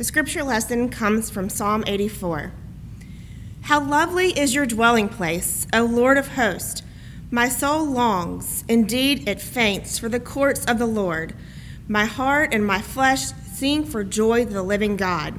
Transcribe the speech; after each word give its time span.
The 0.00 0.04
scripture 0.04 0.42
lesson 0.42 0.88
comes 0.88 1.28
from 1.28 1.50
Psalm 1.50 1.84
84. 1.86 2.52
How 3.60 3.84
lovely 3.84 4.30
is 4.30 4.54
your 4.54 4.64
dwelling 4.64 5.10
place, 5.10 5.66
O 5.74 5.84
Lord 5.84 6.16
of 6.16 6.36
hosts! 6.36 6.82
My 7.30 7.50
soul 7.50 7.84
longs, 7.84 8.64
indeed 8.66 9.28
it 9.28 9.42
faints, 9.42 9.98
for 9.98 10.08
the 10.08 10.18
courts 10.18 10.64
of 10.64 10.78
the 10.78 10.86
Lord. 10.86 11.34
My 11.86 12.06
heart 12.06 12.54
and 12.54 12.64
my 12.64 12.80
flesh 12.80 13.32
sing 13.52 13.84
for 13.84 14.02
joy 14.02 14.46
to 14.46 14.50
the 14.50 14.62
living 14.62 14.96
God. 14.96 15.38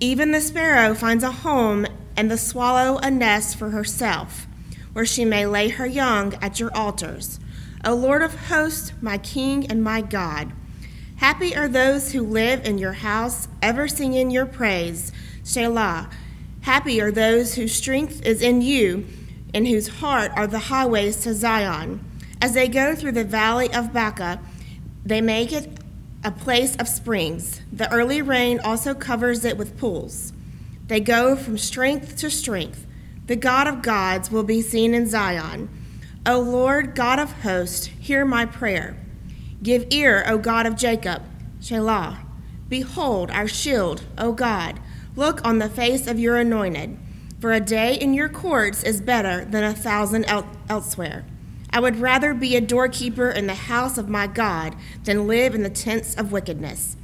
Even 0.00 0.30
the 0.30 0.40
sparrow 0.40 0.94
finds 0.94 1.22
a 1.22 1.30
home, 1.30 1.86
and 2.16 2.30
the 2.30 2.38
swallow 2.38 2.96
a 3.02 3.10
nest 3.10 3.58
for 3.58 3.68
herself, 3.68 4.46
where 4.94 5.04
she 5.04 5.26
may 5.26 5.44
lay 5.44 5.68
her 5.68 5.86
young 5.86 6.32
at 6.36 6.58
your 6.58 6.74
altars. 6.74 7.38
O 7.84 7.94
Lord 7.94 8.22
of 8.22 8.46
hosts, 8.46 8.94
my 9.02 9.18
King 9.18 9.66
and 9.70 9.84
my 9.84 10.00
God. 10.00 10.54
Happy 11.16 11.56
are 11.56 11.68
those 11.68 12.12
who 12.12 12.22
live 12.22 12.64
in 12.66 12.78
your 12.78 12.92
house, 12.92 13.48
ever 13.62 13.88
singing 13.88 14.30
your 14.30 14.46
praise. 14.46 15.12
Selah. 15.42 16.10
Happy 16.62 17.00
are 17.00 17.12
those 17.12 17.54
whose 17.54 17.74
strength 17.74 18.24
is 18.26 18.42
in 18.42 18.62
you, 18.62 19.06
in 19.52 19.66
whose 19.66 19.88
heart 19.88 20.32
are 20.34 20.46
the 20.46 20.58
highways 20.58 21.16
to 21.18 21.34
Zion. 21.34 22.04
As 22.40 22.54
they 22.54 22.68
go 22.68 22.94
through 22.94 23.12
the 23.12 23.24
valley 23.24 23.72
of 23.72 23.92
Baca, 23.92 24.40
they 25.04 25.20
make 25.20 25.52
it 25.52 25.78
a 26.24 26.30
place 26.30 26.74
of 26.76 26.88
springs. 26.88 27.60
The 27.72 27.90
early 27.92 28.22
rain 28.22 28.58
also 28.58 28.94
covers 28.94 29.44
it 29.44 29.56
with 29.56 29.78
pools. 29.78 30.32
They 30.86 31.00
go 31.00 31.36
from 31.36 31.58
strength 31.58 32.16
to 32.18 32.30
strength. 32.30 32.86
The 33.26 33.36
God 33.36 33.66
of 33.66 33.82
gods 33.82 34.30
will 34.30 34.42
be 34.42 34.60
seen 34.62 34.94
in 34.94 35.06
Zion. 35.06 35.68
O 36.26 36.40
Lord, 36.40 36.94
God 36.94 37.18
of 37.18 37.42
hosts, 37.42 37.86
hear 37.86 38.24
my 38.24 38.46
prayer. 38.46 38.96
Give 39.64 39.86
ear, 39.88 40.22
O 40.28 40.36
God 40.36 40.66
of 40.66 40.76
Jacob. 40.76 41.22
Selah. 41.58 42.20
Behold 42.68 43.30
our 43.30 43.48
shield, 43.48 44.04
O 44.18 44.32
God. 44.32 44.78
Look 45.16 45.42
on 45.42 45.58
the 45.58 45.70
face 45.70 46.06
of 46.06 46.18
your 46.18 46.36
anointed. 46.36 46.98
For 47.40 47.50
a 47.50 47.60
day 47.60 47.94
in 47.94 48.12
your 48.12 48.28
courts 48.28 48.82
is 48.82 49.00
better 49.00 49.42
than 49.46 49.64
a 49.64 49.72
thousand 49.72 50.26
el- 50.26 50.46
elsewhere. 50.68 51.24
I 51.70 51.80
would 51.80 51.96
rather 51.96 52.34
be 52.34 52.54
a 52.54 52.60
doorkeeper 52.60 53.30
in 53.30 53.46
the 53.46 53.54
house 53.54 53.96
of 53.96 54.06
my 54.06 54.26
God 54.26 54.76
than 55.04 55.26
live 55.26 55.54
in 55.54 55.62
the 55.62 55.70
tents 55.70 56.14
of 56.14 56.30
wickedness. 56.30 56.98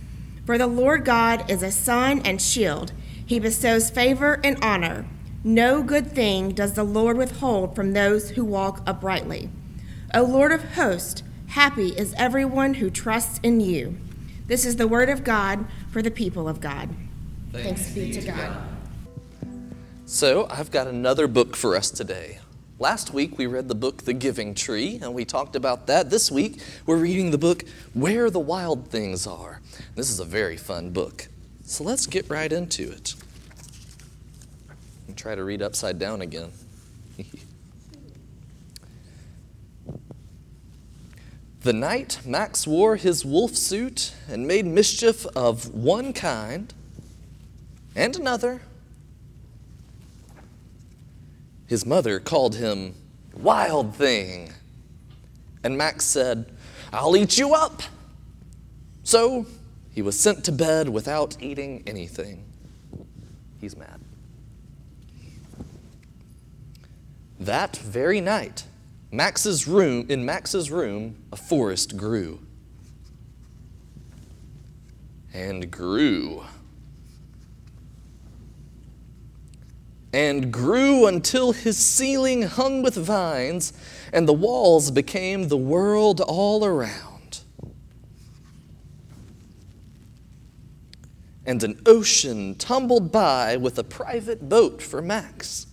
For 0.44 0.58
the 0.58 0.66
Lord 0.66 1.06
God 1.06 1.50
is 1.50 1.62
a 1.62 1.72
sun 1.72 2.20
and 2.26 2.42
shield. 2.42 2.92
He 3.24 3.40
bestows 3.40 3.88
favor 3.88 4.38
and 4.44 4.62
honor. 4.62 5.06
No 5.42 5.82
good 5.82 6.12
thing 6.12 6.50
does 6.50 6.74
the 6.74 6.84
Lord 6.84 7.16
withhold 7.16 7.74
from 7.74 7.94
those 7.94 8.30
who 8.30 8.44
walk 8.44 8.82
uprightly. 8.86 9.48
O 10.12 10.24
Lord 10.24 10.52
of 10.52 10.74
hosts, 10.74 11.22
Happy 11.50 11.88
is 11.88 12.14
everyone 12.16 12.74
who 12.74 12.90
trusts 12.90 13.40
in 13.42 13.58
you. 13.60 13.96
This 14.46 14.64
is 14.64 14.76
the 14.76 14.86
word 14.86 15.08
of 15.08 15.24
God 15.24 15.66
for 15.90 16.00
the 16.00 16.10
people 16.10 16.48
of 16.48 16.60
God. 16.60 16.88
Thanks, 17.50 17.82
Thanks 17.82 17.92
be 17.92 18.12
to 18.12 18.22
God. 18.22 18.56
So, 20.06 20.46
I've 20.48 20.70
got 20.70 20.86
another 20.86 21.26
book 21.26 21.56
for 21.56 21.74
us 21.74 21.90
today. 21.90 22.38
Last 22.78 23.12
week 23.12 23.36
we 23.36 23.48
read 23.48 23.66
the 23.66 23.74
book 23.74 24.04
The 24.04 24.12
Giving 24.12 24.54
Tree, 24.54 25.00
and 25.02 25.12
we 25.12 25.24
talked 25.24 25.56
about 25.56 25.88
that. 25.88 26.08
This 26.08 26.30
week 26.30 26.60
we're 26.86 26.98
reading 26.98 27.32
the 27.32 27.38
book 27.38 27.64
Where 27.94 28.30
the 28.30 28.38
Wild 28.38 28.86
Things 28.86 29.26
Are. 29.26 29.60
This 29.96 30.08
is 30.08 30.20
a 30.20 30.24
very 30.24 30.56
fun 30.56 30.90
book. 30.90 31.26
So 31.64 31.82
let's 31.82 32.06
get 32.06 32.30
right 32.30 32.52
into 32.52 32.92
it. 32.92 33.16
And 35.08 35.16
try 35.16 35.34
to 35.34 35.42
read 35.42 35.62
upside 35.62 35.98
down 35.98 36.22
again. 36.22 36.52
The 41.62 41.72
night 41.74 42.20
Max 42.24 42.66
wore 42.66 42.96
his 42.96 43.22
wolf 43.22 43.54
suit 43.54 44.14
and 44.28 44.46
made 44.46 44.64
mischief 44.64 45.26
of 45.36 45.74
one 45.74 46.14
kind 46.14 46.72
and 47.94 48.16
another, 48.16 48.62
his 51.66 51.84
mother 51.84 52.18
called 52.18 52.54
him 52.54 52.94
Wild 53.34 53.94
Thing. 53.94 54.52
And 55.62 55.76
Max 55.76 56.06
said, 56.06 56.50
I'll 56.94 57.14
eat 57.14 57.36
you 57.36 57.54
up. 57.54 57.82
So 59.04 59.44
he 59.92 60.00
was 60.00 60.18
sent 60.18 60.44
to 60.44 60.52
bed 60.52 60.88
without 60.88 61.36
eating 61.42 61.82
anything. 61.86 62.42
He's 63.60 63.76
mad. 63.76 64.00
That 67.38 67.76
very 67.76 68.22
night, 68.22 68.64
Max's 69.12 69.66
room, 69.66 70.06
in 70.08 70.24
Max's 70.24 70.70
room, 70.70 71.16
a 71.32 71.36
forest 71.36 71.96
grew. 71.96 72.40
And 75.34 75.70
grew. 75.70 76.44
And 80.12 80.52
grew 80.52 81.06
until 81.06 81.52
his 81.52 81.76
ceiling 81.76 82.42
hung 82.42 82.82
with 82.82 82.94
vines, 82.94 83.72
and 84.12 84.28
the 84.28 84.32
walls 84.32 84.90
became 84.92 85.48
the 85.48 85.56
world 85.56 86.20
all 86.20 86.64
around. 86.64 87.40
And 91.44 91.64
an 91.64 91.80
ocean 91.84 92.54
tumbled 92.54 93.10
by 93.10 93.56
with 93.56 93.76
a 93.76 93.84
private 93.84 94.48
boat 94.48 94.80
for 94.80 95.02
Max 95.02 95.66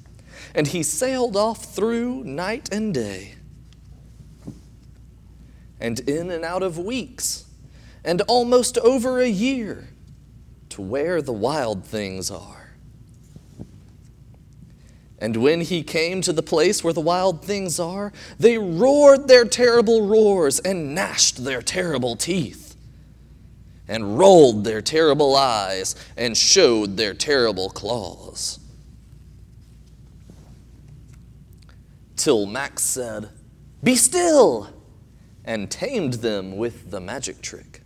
and 0.58 0.66
he 0.70 0.82
sailed 0.82 1.38
off 1.38 1.66
through 1.66 2.24
night 2.24 2.68
and 2.72 2.92
day, 2.92 3.36
and 5.80 6.00
in 6.00 6.32
and 6.32 6.44
out 6.44 6.64
of 6.64 6.80
weeks, 6.80 7.46
and 8.04 8.22
almost 8.22 8.76
over 8.80 9.20
a 9.20 9.28
year, 9.28 9.90
to 10.70 10.82
where 10.82 11.22
the 11.22 11.32
wild 11.32 11.86
things 11.86 12.32
are. 12.32 12.72
And 15.20 15.38
when 15.38 15.62
he 15.62 15.84
came 15.84 16.22
to 16.22 16.34
the 16.34 16.42
place 16.42 16.84
where 16.84 16.94
the 16.94 17.02
wild 17.02 17.46
things 17.46 17.80
are, 17.80 18.12
they 18.40 18.58
roared 18.58 19.28
their 19.28 19.46
terrible 19.46 20.08
roars 20.08 20.58
and 20.60 20.96
gnashed 20.96 21.44
their 21.44 21.62
terrible 21.62 22.16
teeth, 22.16 22.76
and 23.88 24.18
rolled 24.18 24.64
their 24.64 24.82
terrible 24.82 25.36
eyes 25.36 25.96
and 26.18 26.36
showed 26.36 26.98
their 26.98 27.14
terrible 27.14 27.70
claws. 27.70 28.58
Till 32.18 32.46
Max 32.46 32.84
said, 32.84 33.30
Be 33.82 33.96
still, 33.96 34.70
and 35.46 35.72
tamed 35.72 36.16
them 36.16 36.58
with 36.58 36.92
the 36.92 37.00
magic 37.00 37.42
trick 37.42 37.84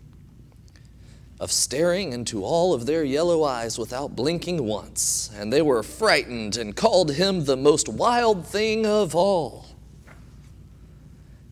of 1.41 1.51
staring 1.51 2.13
into 2.13 2.45
all 2.45 2.71
of 2.71 2.85
their 2.85 3.03
yellow 3.03 3.43
eyes 3.43 3.75
without 3.79 4.15
blinking 4.15 4.63
once, 4.63 5.31
and 5.35 5.51
they 5.51 5.61
were 5.61 5.81
frightened 5.81 6.55
and 6.55 6.75
called 6.75 7.13
him 7.13 7.45
the 7.45 7.57
most 7.57 7.89
wild 7.89 8.45
thing 8.45 8.85
of 8.85 9.15
all, 9.15 9.65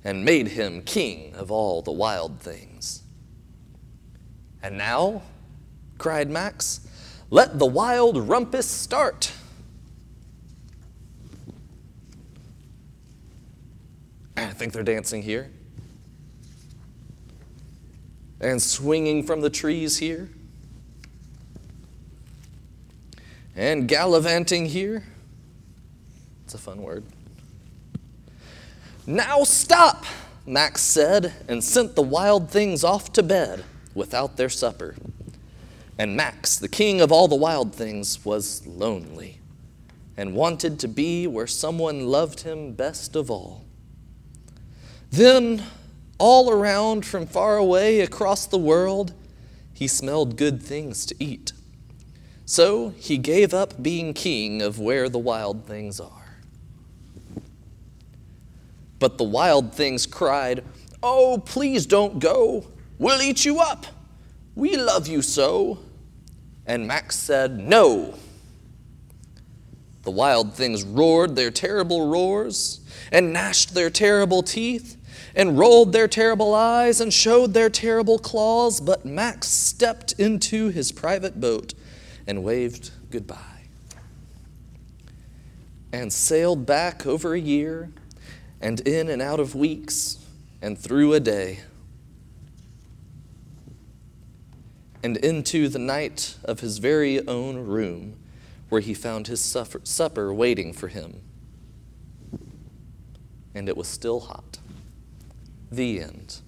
and 0.03 0.23
made 0.23 0.50
him 0.50 0.84
king 0.84 1.34
of 1.35 1.50
all 1.50 1.81
the 1.81 1.91
wild 1.91 2.39
things. 2.39 3.01
And 4.62 4.78
now, 4.78 5.23
cried 5.97 6.29
Max, 6.29 6.81
let 7.31 7.57
the 7.57 7.66
wild 7.66 8.29
rumpus 8.29 8.68
start. 8.68 9.31
I 14.38 14.48
think 14.59 14.73
they're 14.73 14.83
dancing 14.83 15.21
here. 15.21 15.49
And 18.41 18.61
swinging 18.61 19.23
from 19.23 19.41
the 19.41 19.49
trees 19.49 19.97
here. 19.97 20.29
And 23.55 23.87
gallivanting 23.87 24.67
here. 24.67 25.03
It's 26.43 26.53
a 26.53 26.57
fun 26.57 26.81
word. 26.81 27.05
Now 29.07 29.43
stop, 29.43 30.05
Max 30.45 30.81
said, 30.81 31.33
and 31.47 31.63
sent 31.63 31.95
the 31.95 32.01
wild 32.01 32.51
things 32.51 32.83
off 32.83 33.13
to 33.13 33.23
bed 33.23 33.63
without 33.95 34.37
their 34.37 34.49
supper. 34.49 34.95
And 35.97 36.15
Max, 36.15 36.57
the 36.57 36.67
king 36.67 37.01
of 37.01 37.12
all 37.12 37.27
the 37.27 37.35
wild 37.35 37.73
things, 37.73 38.23
was 38.25 38.65
lonely 38.67 39.39
and 40.17 40.35
wanted 40.35 40.79
to 40.79 40.88
be 40.88 41.27
where 41.27 41.47
someone 41.47 42.07
loved 42.07 42.41
him 42.41 42.73
best 42.73 43.15
of 43.15 43.31
all. 43.31 43.65
Then, 45.11 45.63
all 46.17 46.51
around 46.51 47.06
from 47.06 47.25
far 47.25 47.57
away 47.57 48.01
across 48.01 48.45
the 48.45 48.57
world, 48.57 49.13
he 49.73 49.88
smelled 49.88 50.38
good 50.38 50.61
things 50.61 51.06
to 51.07 51.15
eat. 51.19 51.53
So 52.45 52.89
he 52.89 53.17
gave 53.17 53.53
up 53.53 53.81
being 53.81 54.13
king 54.13 54.61
of 54.61 54.79
where 54.79 55.07
the 55.07 55.19
wild 55.19 55.65
things 55.65 56.00
are. 56.00 56.38
But 59.00 59.17
the 59.17 59.23
wild 59.23 59.73
things 59.73 60.06
cried, 60.06 60.63
Oh, 61.01 61.41
please 61.45 61.85
don't 61.85 62.19
go. 62.19 62.65
We'll 62.97 63.21
eat 63.21 63.45
you 63.45 63.59
up. 63.59 63.85
We 64.55 64.75
love 64.75 65.07
you 65.07 65.21
so. 65.21 65.79
And 66.65 66.85
Max 66.85 67.15
said, 67.15 67.57
No. 67.57 68.15
The 70.03 70.12
wild 70.12 70.53
things 70.53 70.83
roared 70.83 71.35
their 71.35 71.51
terrible 71.51 72.09
roars 72.09 72.81
and 73.12 73.31
gnashed 73.31 73.73
their 73.73 73.89
terrible 73.89 74.44
teeth 74.44 74.97
and 75.36 75.57
rolled 75.57 75.94
their 75.94 76.07
terrible 76.07 76.54
eyes 76.54 77.00
and 77.01 77.13
showed 77.13 77.54
their 77.54 77.69
terrible 77.69 78.19
claws, 78.19 78.80
but 78.80 79.06
Max 79.06 79.48
stepped 79.48 80.13
into 80.13 80.69
his 80.69 80.92
private 80.92 81.39
boat 81.39 81.74
and 82.27 82.44
waved 82.44 82.92
goodbye. 83.10 83.38
And 85.92 86.13
sailed 86.13 86.66
back 86.66 87.06
over 87.06 87.33
a 87.33 87.39
year, 87.39 87.89
and 88.62 88.80
in 88.81 89.10
and 89.10 89.21
out 89.21 89.39
of 89.39 89.56
weeks, 89.56 90.18
and 90.62 90.77
through 90.77 91.13
a 91.13 91.19
day, 91.19 91.60
and 95.04 95.18
into 95.18 95.69
the 95.69 95.80
night 95.80 96.36
of 96.44 96.60
his 96.60 96.77
very 96.80 97.25
own 97.27 97.65
room, 97.65 98.18
where 98.69 98.81
he 98.81 98.94
found 98.94 99.27
his 99.27 99.39
suffer- 99.39 99.81
supper 99.83 100.33
waiting 100.33 100.74
for 100.74 100.89
him. 100.89 101.22
And 103.56 103.69
it 103.69 103.77
was 103.77 103.88
still 103.88 104.19
hot. 104.19 104.49
The 105.71 106.01
end. 106.01 106.39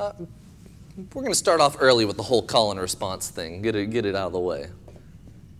Uh, 0.00 0.12
we're 0.96 1.22
going 1.22 1.32
to 1.32 1.34
start 1.34 1.60
off 1.60 1.76
early 1.80 2.04
with 2.04 2.16
the 2.16 2.22
whole 2.22 2.42
call 2.42 2.70
and 2.70 2.80
response 2.80 3.30
thing, 3.30 3.62
get 3.62 3.74
it, 3.74 3.90
get 3.90 4.06
it 4.06 4.14
out 4.14 4.28
of 4.28 4.32
the 4.32 4.40
way. 4.40 4.68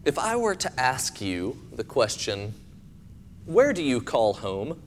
If 0.04 0.18
I 0.18 0.36
were 0.36 0.54
to 0.54 0.80
ask 0.80 1.20
you 1.20 1.58
the 1.74 1.84
question, 1.84 2.54
where 3.46 3.72
do 3.72 3.82
you 3.82 4.00
call 4.00 4.34
home? 4.34 4.80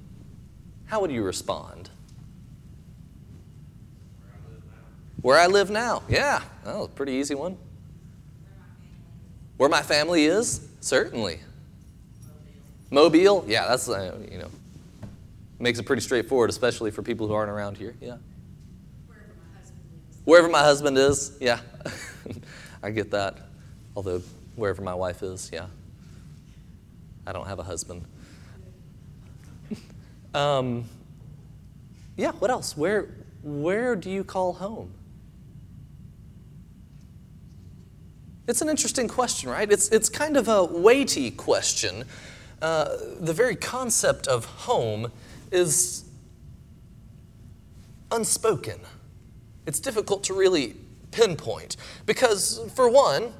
How 0.85 0.99
would 1.01 1.11
you 1.11 1.23
respond? 1.23 1.89
Where 5.21 5.37
I 5.37 5.47
live 5.47 5.69
now. 5.69 6.03
Yeah, 6.09 6.41
oh, 6.65 6.87
pretty 6.87 7.13
easy 7.13 7.35
one. 7.35 7.57
Where 9.57 9.69
my 9.69 9.81
family 9.81 10.25
is? 10.25 10.67
Certainly. 10.79 11.39
Mobile? 12.89 13.45
Yeah, 13.47 13.67
that's, 13.67 13.87
uh, 13.87 14.17
you 14.29 14.39
know, 14.39 14.49
makes 15.61 15.79
it 15.79 15.85
pretty 15.85 16.01
straightforward, 16.01 16.49
especially 16.49 16.91
for 16.91 17.01
people 17.01 17.27
who 17.27 17.33
aren't 17.33 17.51
around 17.51 17.77
here. 17.77 17.95
Yeah. 18.01 18.17
Wherever 20.25 20.49
my 20.49 20.63
husband 20.63 20.97
is, 20.97 21.37
yeah. 21.39 21.59
I 22.83 22.89
get 22.91 23.11
that. 23.11 23.37
Although, 23.95 24.21
wherever 24.55 24.81
my 24.81 24.95
wife 24.95 25.23
is, 25.23 25.49
yeah. 25.53 25.67
I 27.25 27.31
don't 27.31 27.47
have 27.47 27.59
a 27.59 27.63
husband. 27.63 28.05
um, 30.33 30.85
yeah, 32.17 32.31
what 32.33 32.51
else? 32.51 32.75
Where, 32.75 33.09
where 33.43 33.95
do 33.95 34.09
you 34.09 34.23
call 34.23 34.53
home? 34.53 34.93
It's 38.47 38.61
an 38.61 38.69
interesting 38.69 39.07
question, 39.07 39.49
right? 39.49 39.71
It's, 39.71 39.89
it's 39.89 40.09
kind 40.09 40.35
of 40.35 40.47
a 40.47 40.63
weighty 40.63 41.31
question. 41.31 42.05
Uh, 42.61 42.97
the 43.19 43.33
very 43.33 43.55
concept 43.55 44.27
of 44.27 44.45
home 44.45 45.11
is 45.51 46.05
unspoken. 48.11 48.79
It's 49.65 49.79
difficult 49.79 50.23
to 50.25 50.33
really 50.33 50.75
pinpoint 51.11 51.77
because, 52.05 52.59
for 52.73 52.89
one, 52.89 53.33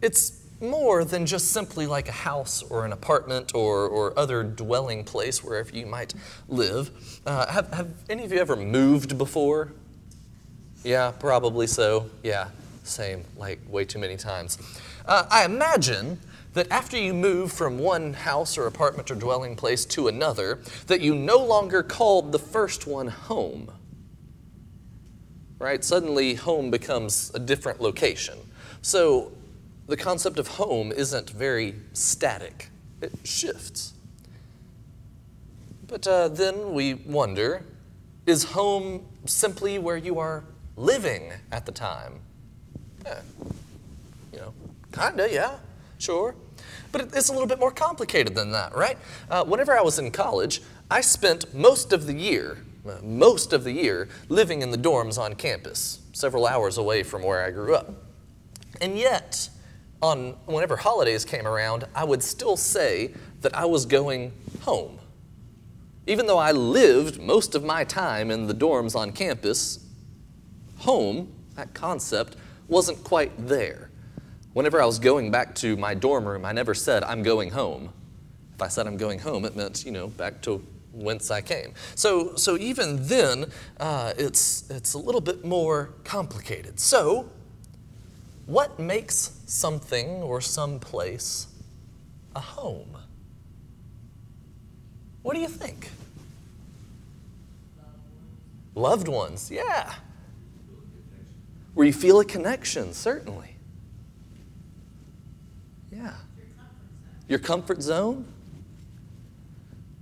it's 0.00 0.42
more 0.60 1.04
than 1.04 1.26
just 1.26 1.50
simply 1.50 1.86
like 1.86 2.08
a 2.08 2.12
house 2.12 2.62
or 2.62 2.84
an 2.84 2.92
apartment 2.92 3.52
or, 3.54 3.86
or 3.88 4.16
other 4.18 4.44
dwelling 4.44 5.04
place 5.04 5.42
wherever 5.42 5.70
you 5.74 5.86
might 5.86 6.14
live. 6.48 6.90
Uh, 7.26 7.46
have, 7.50 7.72
have 7.72 7.90
any 8.08 8.24
of 8.24 8.32
you 8.32 8.38
ever 8.38 8.56
moved 8.56 9.18
before? 9.18 9.72
Yeah, 10.84 11.10
probably 11.10 11.66
so. 11.66 12.08
Yeah, 12.22 12.48
same, 12.84 13.24
like 13.36 13.60
way 13.68 13.84
too 13.84 13.98
many 13.98 14.16
times. 14.16 14.58
Uh, 15.04 15.26
I 15.30 15.44
imagine 15.44 16.20
that 16.52 16.70
after 16.70 16.98
you 16.98 17.14
move 17.14 17.52
from 17.52 17.78
one 17.78 18.12
house 18.12 18.58
or 18.58 18.66
apartment 18.66 19.10
or 19.10 19.14
dwelling 19.14 19.56
place 19.56 19.84
to 19.86 20.08
another, 20.08 20.60
that 20.86 21.00
you 21.00 21.14
no 21.14 21.38
longer 21.38 21.82
called 21.82 22.32
the 22.32 22.38
first 22.38 22.86
one 22.86 23.08
home. 23.08 23.70
Right? 25.58 25.84
Suddenly, 25.84 26.34
home 26.34 26.70
becomes 26.70 27.30
a 27.34 27.38
different 27.38 27.80
location. 27.80 28.38
So, 28.82 29.32
the 29.86 29.96
concept 29.96 30.38
of 30.38 30.48
home 30.48 30.92
isn't 30.92 31.30
very 31.30 31.74
static, 31.92 32.68
it 33.00 33.12
shifts. 33.24 33.94
But 35.86 36.06
uh, 36.06 36.28
then 36.28 36.72
we 36.72 36.94
wonder 36.94 37.64
is 38.26 38.44
home 38.44 39.04
simply 39.24 39.78
where 39.78 39.96
you 39.96 40.18
are 40.18 40.44
living 40.76 41.32
at 41.50 41.66
the 41.66 41.72
time? 41.72 42.20
Yeah. 43.04 43.20
You 44.32 44.38
know, 44.38 44.54
kinda, 44.92 45.28
yeah, 45.30 45.58
sure. 46.02 46.34
But 46.90 47.14
it's 47.14 47.28
a 47.28 47.32
little 47.32 47.46
bit 47.46 47.58
more 47.58 47.70
complicated 47.70 48.34
than 48.34 48.52
that, 48.52 48.74
right? 48.74 48.98
Uh, 49.30 49.44
whenever 49.44 49.76
I 49.76 49.82
was 49.82 49.98
in 49.98 50.10
college, 50.10 50.60
I 50.90 51.00
spent 51.00 51.54
most 51.54 51.92
of 51.92 52.06
the 52.06 52.12
year, 52.12 52.58
uh, 52.86 52.98
most 53.02 53.52
of 53.52 53.64
the 53.64 53.72
year, 53.72 54.08
living 54.28 54.62
in 54.62 54.70
the 54.70 54.76
dorms 54.76 55.18
on 55.18 55.34
campus, 55.34 56.00
several 56.12 56.46
hours 56.46 56.76
away 56.76 57.02
from 57.02 57.22
where 57.22 57.44
I 57.44 57.50
grew 57.50 57.74
up. 57.74 57.90
And 58.80 58.98
yet, 58.98 59.48
on 60.02 60.32
whenever 60.46 60.76
holidays 60.76 61.24
came 61.24 61.46
around, 61.46 61.84
I 61.94 62.04
would 62.04 62.22
still 62.22 62.56
say 62.56 63.14
that 63.40 63.56
I 63.56 63.64
was 63.64 63.86
going 63.86 64.32
home. 64.62 64.98
Even 66.08 66.26
though 66.26 66.38
I 66.38 66.50
lived 66.50 67.20
most 67.20 67.54
of 67.54 67.62
my 67.62 67.84
time 67.84 68.30
in 68.32 68.48
the 68.48 68.54
dorms 68.54 68.96
on 68.96 69.12
campus, 69.12 69.86
home, 70.78 71.32
that 71.54 71.72
concept, 71.74 72.36
wasn't 72.66 73.04
quite 73.04 73.30
there. 73.46 73.91
Whenever 74.52 74.82
I 74.82 74.86
was 74.86 74.98
going 74.98 75.30
back 75.30 75.54
to 75.56 75.76
my 75.76 75.94
dorm 75.94 76.26
room, 76.26 76.44
I 76.44 76.52
never 76.52 76.74
said, 76.74 77.02
I'm 77.04 77.22
going 77.22 77.50
home. 77.50 77.92
If 78.54 78.60
I 78.60 78.68
said 78.68 78.86
I'm 78.86 78.98
going 78.98 79.18
home, 79.18 79.44
it 79.44 79.56
meant, 79.56 79.84
you 79.84 79.92
know, 79.92 80.08
back 80.08 80.42
to 80.42 80.64
whence 80.92 81.30
I 81.30 81.40
came. 81.40 81.72
So, 81.94 82.36
so 82.36 82.58
even 82.58 83.06
then, 83.06 83.46
uh, 83.80 84.12
it's, 84.18 84.68
it's 84.70 84.92
a 84.92 84.98
little 84.98 85.22
bit 85.22 85.44
more 85.44 85.94
complicated. 86.04 86.78
So, 86.78 87.30
what 88.46 88.78
makes 88.78 89.40
something 89.46 90.08
or 90.22 90.40
some 90.40 90.78
place 90.78 91.46
a 92.36 92.40
home? 92.40 92.98
What 95.22 95.34
do 95.34 95.40
you 95.40 95.48
think? 95.48 95.88
Loved 98.74 99.08
ones, 99.08 99.50
yeah. 99.50 99.94
Where 101.74 101.86
you 101.86 101.92
feel 101.92 102.20
a 102.20 102.24
connection, 102.24 102.92
certainly. 102.92 103.51
Yeah. 105.92 106.14
Your 107.28 107.38
comfort 107.38 107.82
zone? 107.82 108.26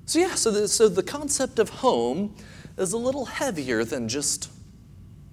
So, 0.07 0.19
yeah, 0.19 0.35
so 0.35 0.51
the, 0.51 0.69
so 0.69 0.89
the 0.89 1.03
concept 1.03 1.59
of 1.59 1.69
home 1.69 2.35
is 2.79 2.93
a 2.93 2.99
little 2.99 3.27
heavier 3.27 3.85
than 3.85 4.09
just, 4.09 4.51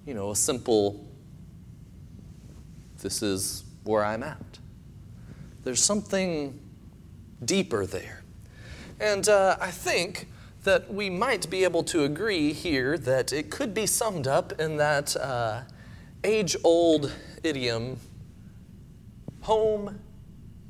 you 0.04 0.14
know, 0.14 0.30
a 0.30 0.36
simple, 0.36 1.08
this 3.02 3.22
is 3.22 3.64
where 3.84 4.04
I'm 4.04 4.22
at. 4.22 4.58
There's 5.64 5.82
something 5.82 6.60
deeper 7.44 7.86
there. 7.86 8.22
And 9.00 9.28
uh, 9.28 9.56
I 9.60 9.70
think 9.70 10.28
that 10.64 10.92
we 10.92 11.08
might 11.08 11.48
be 11.50 11.64
able 11.64 11.84
to 11.84 12.04
agree 12.04 12.52
here 12.52 12.98
that 12.98 13.32
it 13.32 13.50
could 13.50 13.74
be 13.74 13.86
summed 13.86 14.26
up 14.26 14.60
in 14.60 14.76
that 14.76 15.16
uh, 15.16 15.62
age 16.24 16.56
old 16.64 17.12
idiom 17.42 17.98
home 19.42 20.00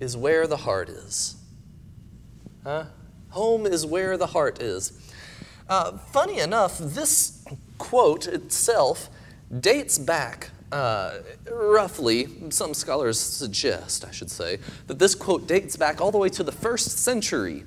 is 0.00 0.16
where 0.16 0.46
the 0.46 0.56
heart 0.56 0.88
is. 0.88 1.36
Huh? 2.64 2.84
Home 3.30 3.66
is 3.66 3.84
where 3.84 4.16
the 4.16 4.26
heart 4.26 4.62
is. 4.62 4.92
Uh, 5.68 5.98
funny 5.98 6.38
enough, 6.38 6.78
this 6.78 7.44
quote 7.78 8.26
itself 8.26 9.10
dates 9.60 9.98
back 9.98 10.50
uh, 10.72 11.18
roughly, 11.50 12.28
some 12.50 12.74
scholars 12.74 13.18
suggest, 13.18 14.04
I 14.04 14.10
should 14.10 14.30
say, 14.30 14.58
that 14.86 14.98
this 14.98 15.14
quote 15.14 15.46
dates 15.46 15.76
back 15.76 16.00
all 16.00 16.10
the 16.10 16.18
way 16.18 16.28
to 16.30 16.42
the 16.42 16.52
first 16.52 16.98
century 16.98 17.64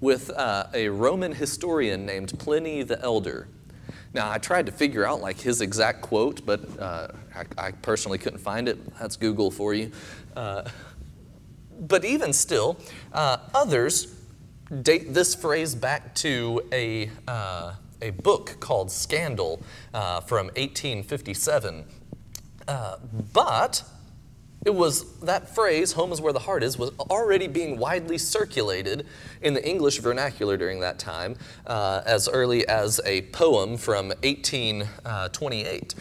with 0.00 0.30
uh, 0.30 0.66
a 0.74 0.88
Roman 0.88 1.32
historian 1.32 2.04
named 2.04 2.36
Pliny 2.38 2.82
the 2.82 3.00
Elder. 3.00 3.46
Now, 4.14 4.30
I 4.30 4.38
tried 4.38 4.66
to 4.66 4.72
figure 4.72 5.06
out 5.06 5.20
like 5.20 5.40
his 5.40 5.60
exact 5.60 6.02
quote, 6.02 6.44
but 6.44 6.60
uh, 6.78 7.08
I, 7.34 7.66
I, 7.68 7.70
personally 7.70 8.18
couldn't 8.18 8.40
find 8.40 8.68
it. 8.68 8.78
That's 8.98 9.16
Google 9.16 9.50
for 9.50 9.72
you. 9.72 9.92
But 11.80 12.04
even 12.04 12.32
still, 12.32 12.78
uh, 13.12 13.38
others 13.54 14.14
date 14.82 15.12
this 15.12 15.34
phrase 15.34 15.74
back 15.74 16.14
to 16.16 16.62
a, 16.72 17.10
uh, 17.28 17.74
a 18.00 18.10
book 18.10 18.56
called 18.60 18.90
Scandal 18.90 19.62
uh, 19.92 20.20
from 20.20 20.46
1857. 20.46 21.84
Uh, 22.68 22.96
but 23.32 23.82
it 24.64 24.74
was 24.74 25.18
that 25.20 25.52
phrase, 25.54 25.92
home 25.92 26.12
is 26.12 26.20
where 26.20 26.32
the 26.32 26.38
heart 26.38 26.62
is, 26.62 26.78
was 26.78 26.90
already 27.00 27.48
being 27.48 27.78
widely 27.78 28.16
circulated 28.16 29.06
in 29.40 29.54
the 29.54 29.68
English 29.68 29.98
vernacular 29.98 30.56
during 30.56 30.78
that 30.80 31.00
time, 31.00 31.36
uh, 31.66 32.02
as 32.06 32.28
early 32.28 32.66
as 32.68 33.00
a 33.04 33.22
poem 33.22 33.76
from 33.76 34.08
1828. 34.22 35.94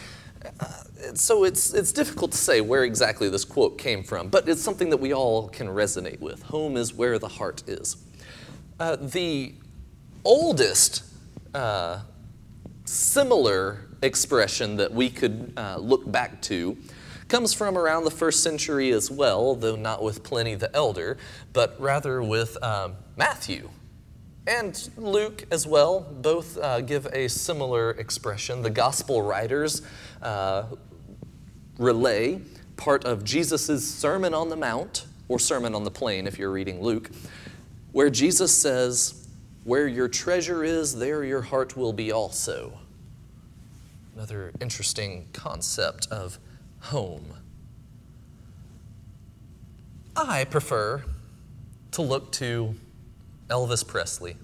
Uh, 0.59 0.80
so 1.15 1.43
it's, 1.43 1.73
it's 1.73 1.91
difficult 1.91 2.31
to 2.31 2.37
say 2.37 2.61
where 2.61 2.83
exactly 2.83 3.29
this 3.29 3.45
quote 3.45 3.77
came 3.77 4.03
from, 4.03 4.29
but 4.29 4.47
it's 4.47 4.61
something 4.61 4.89
that 4.89 4.97
we 4.97 5.13
all 5.13 5.49
can 5.49 5.67
resonate 5.67 6.19
with. 6.19 6.43
Home 6.43 6.77
is 6.77 6.93
where 6.93 7.19
the 7.19 7.27
heart 7.27 7.63
is. 7.67 7.97
Uh, 8.79 8.95
the 8.95 9.53
oldest 10.23 11.03
uh, 11.53 12.01
similar 12.85 13.87
expression 14.01 14.77
that 14.77 14.91
we 14.91 15.09
could 15.09 15.53
uh, 15.57 15.77
look 15.77 16.09
back 16.11 16.41
to 16.41 16.77
comes 17.27 17.53
from 17.53 17.77
around 17.77 18.03
the 18.03 18.11
first 18.11 18.43
century 18.43 18.91
as 18.91 19.09
well, 19.09 19.55
though 19.55 19.75
not 19.75 20.03
with 20.03 20.23
Pliny 20.23 20.55
the 20.55 20.75
Elder, 20.75 21.17
but 21.53 21.79
rather 21.79 22.21
with 22.21 22.61
um, 22.61 22.95
Matthew. 23.15 23.69
And 24.47 24.89
Luke 24.97 25.45
as 25.51 25.67
well, 25.67 25.99
both 26.01 26.57
uh, 26.57 26.81
give 26.81 27.05
a 27.13 27.29
similar 27.29 27.91
expression. 27.91 28.63
The 28.63 28.69
gospel 28.69 29.21
writers 29.21 29.81
uh, 30.21 30.63
relay 31.77 32.41
part 32.77 33.05
of 33.05 33.23
Jesus' 33.23 33.87
Sermon 33.87 34.33
on 34.33 34.49
the 34.49 34.55
Mount, 34.55 35.05
or 35.27 35.39
Sermon 35.39 35.75
on 35.75 35.83
the 35.83 35.91
Plain 35.91 36.27
if 36.27 36.39
you're 36.39 36.51
reading 36.51 36.81
Luke, 36.81 37.11
where 37.91 38.09
Jesus 38.09 38.53
says, 38.53 39.27
Where 39.63 39.87
your 39.87 40.07
treasure 40.07 40.63
is, 40.63 40.97
there 40.97 41.23
your 41.23 41.41
heart 41.41 41.77
will 41.77 41.93
be 41.93 42.11
also. 42.11 42.73
Another 44.15 44.51
interesting 44.59 45.27
concept 45.31 46.07
of 46.11 46.39
home. 46.79 47.33
I 50.15 50.43
prefer 50.45 51.03
to 51.91 52.01
look 52.01 52.31
to 52.33 52.75
Elvis 53.49 53.87
Presley. 53.87 54.35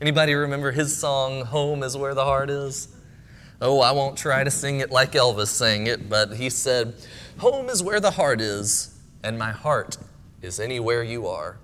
Anybody 0.00 0.34
remember 0.34 0.70
his 0.70 0.96
song, 0.96 1.44
Home 1.46 1.82
is 1.82 1.96
Where 1.96 2.14
the 2.14 2.24
Heart 2.24 2.50
Is? 2.50 2.88
Oh, 3.60 3.80
I 3.80 3.90
won't 3.90 4.16
try 4.16 4.44
to 4.44 4.50
sing 4.50 4.78
it 4.78 4.90
like 4.90 5.12
Elvis 5.12 5.48
sang 5.48 5.88
it, 5.88 6.08
but 6.08 6.34
he 6.34 6.48
said, 6.48 6.94
Home 7.38 7.68
is 7.68 7.82
where 7.82 7.98
the 7.98 8.12
heart 8.12 8.40
is, 8.40 8.96
and 9.24 9.36
my 9.36 9.50
heart 9.50 9.98
is 10.40 10.60
anywhere 10.60 11.02
you 11.02 11.26
are. 11.26 11.58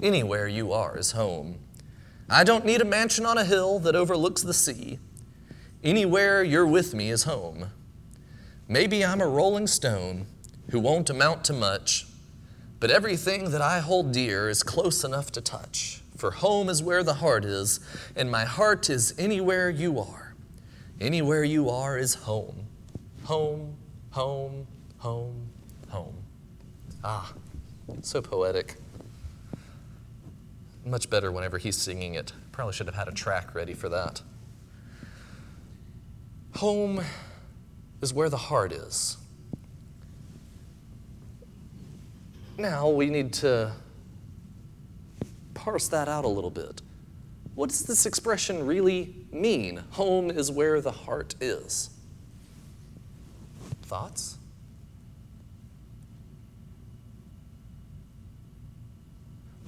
Anywhere 0.00 0.46
you 0.46 0.72
are 0.72 0.96
is 0.96 1.12
home. 1.12 1.58
I 2.30 2.44
don't 2.44 2.64
need 2.64 2.80
a 2.80 2.84
mansion 2.84 3.26
on 3.26 3.36
a 3.36 3.44
hill 3.44 3.80
that 3.80 3.96
overlooks 3.96 4.42
the 4.42 4.54
sea. 4.54 5.00
Anywhere 5.82 6.42
you're 6.42 6.66
with 6.66 6.94
me 6.94 7.10
is 7.10 7.24
home. 7.24 7.70
Maybe 8.68 9.04
I'm 9.04 9.20
a 9.20 9.28
rolling 9.28 9.66
stone 9.66 10.26
who 10.70 10.80
won't 10.80 11.10
amount 11.10 11.44
to 11.46 11.52
much, 11.52 12.06
but 12.78 12.90
everything 12.90 13.50
that 13.50 13.60
I 13.60 13.80
hold 13.80 14.12
dear 14.12 14.48
is 14.48 14.62
close 14.62 15.04
enough 15.04 15.32
to 15.32 15.40
touch. 15.40 16.00
For 16.16 16.30
home 16.30 16.68
is 16.68 16.82
where 16.82 17.02
the 17.02 17.14
heart 17.14 17.44
is, 17.44 17.80
and 18.14 18.30
my 18.30 18.44
heart 18.44 18.88
is 18.88 19.14
anywhere 19.18 19.68
you 19.68 19.98
are. 19.98 20.23
Anywhere 21.00 21.44
you 21.44 21.70
are 21.70 21.98
is 21.98 22.14
home. 22.14 22.66
Home, 23.24 23.74
home, 24.10 24.66
home, 24.98 25.48
home. 25.88 26.14
Ah, 27.02 27.32
so 28.02 28.22
poetic. 28.22 28.76
Much 30.84 31.10
better 31.10 31.32
whenever 31.32 31.58
he's 31.58 31.76
singing 31.76 32.14
it. 32.14 32.32
Probably 32.52 32.72
should 32.72 32.86
have 32.86 32.94
had 32.94 33.08
a 33.08 33.12
track 33.12 33.54
ready 33.54 33.74
for 33.74 33.88
that. 33.88 34.22
Home 36.56 37.02
is 38.00 38.14
where 38.14 38.28
the 38.28 38.36
heart 38.36 38.72
is. 38.72 39.16
Now 42.56 42.88
we 42.88 43.10
need 43.10 43.32
to 43.34 43.72
parse 45.54 45.88
that 45.88 46.08
out 46.08 46.24
a 46.24 46.28
little 46.28 46.50
bit. 46.50 46.82
What 47.54 47.70
does 47.70 47.82
this 47.82 48.06
expression 48.06 48.64
really 48.66 49.23
mean? 49.34 49.82
Home 49.92 50.30
is 50.30 50.50
where 50.50 50.80
the 50.80 50.92
heart 50.92 51.34
is. 51.40 51.90
Thoughts? 53.82 54.38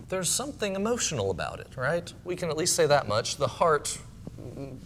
There's 0.08 0.28
something 0.28 0.76
emotional 0.76 1.30
about 1.30 1.58
it, 1.58 1.76
right? 1.76 2.12
We 2.24 2.36
can 2.36 2.48
at 2.48 2.56
least 2.56 2.76
say 2.76 2.86
that 2.86 3.08
much. 3.08 3.36
The 3.36 3.48
heart 3.48 3.98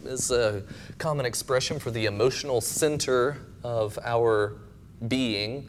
is 0.04 0.30
a 0.30 0.62
common 0.98 1.26
expression 1.26 1.78
for 1.78 1.90
the 1.90 2.06
emotional 2.06 2.60
center 2.60 3.36
of 3.62 3.98
our 4.02 4.56
being. 5.06 5.68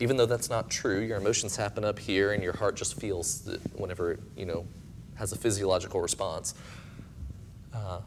Even 0.00 0.16
though 0.16 0.26
that's 0.26 0.48
not 0.48 0.70
true, 0.70 1.00
your 1.00 1.16
emotions 1.16 1.56
happen 1.56 1.84
up 1.84 1.98
here 1.98 2.32
and 2.32 2.42
your 2.42 2.56
heart 2.56 2.76
just 2.76 3.00
feels 3.00 3.56
whenever 3.74 4.12
it, 4.12 4.20
you 4.36 4.46
know, 4.46 4.64
has 5.16 5.32
a 5.32 5.36
physiological 5.36 6.00
response. 6.00 6.54
Uh, 7.74 8.00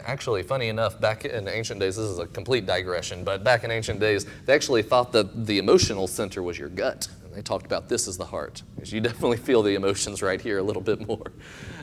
actually, 0.06 0.42
funny 0.42 0.68
enough, 0.68 1.00
back 1.00 1.24
in 1.24 1.48
ancient 1.48 1.80
days, 1.80 1.96
this 1.96 2.06
is 2.06 2.18
a 2.18 2.26
complete 2.26 2.66
digression, 2.66 3.24
but 3.24 3.44
back 3.44 3.64
in 3.64 3.70
ancient 3.70 4.00
days, 4.00 4.26
they 4.46 4.54
actually 4.54 4.82
thought 4.82 5.12
that 5.12 5.46
the 5.46 5.58
emotional 5.58 6.06
center 6.06 6.42
was 6.42 6.58
your 6.58 6.68
gut. 6.68 7.08
And 7.24 7.34
they 7.34 7.42
talked 7.42 7.66
about 7.66 7.88
this 7.88 8.08
as 8.08 8.16
the 8.16 8.24
heart. 8.24 8.62
Because 8.74 8.92
you 8.92 9.00
definitely 9.02 9.38
feel 9.38 9.62
the 9.62 9.74
emotions 9.74 10.22
right 10.22 10.40
here 10.40 10.58
a 10.58 10.62
little 10.62 10.82
bit 10.82 11.06
more. 11.06 11.32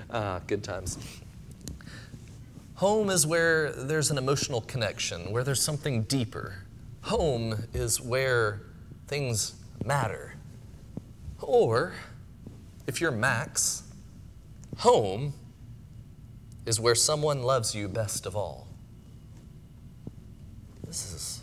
Uh, 0.09 0.39
good 0.47 0.63
times. 0.63 0.97
Home 2.75 3.11
is 3.11 3.27
where 3.27 3.71
there's 3.73 4.09
an 4.09 4.17
emotional 4.17 4.61
connection, 4.61 5.31
where 5.31 5.43
there's 5.43 5.61
something 5.61 6.03
deeper. 6.03 6.65
Home 7.01 7.65
is 7.73 8.01
where 8.01 8.61
things 9.07 9.53
matter. 9.85 10.35
Or, 11.39 11.93
if 12.87 12.99
you're 12.99 13.11
Max, 13.11 13.83
home 14.77 15.33
is 16.65 16.79
where 16.79 16.95
someone 16.95 17.43
loves 17.43 17.73
you 17.73 17.87
best 17.87 18.25
of 18.25 18.35
all. 18.35 18.67
This 20.85 21.13
is. 21.13 21.41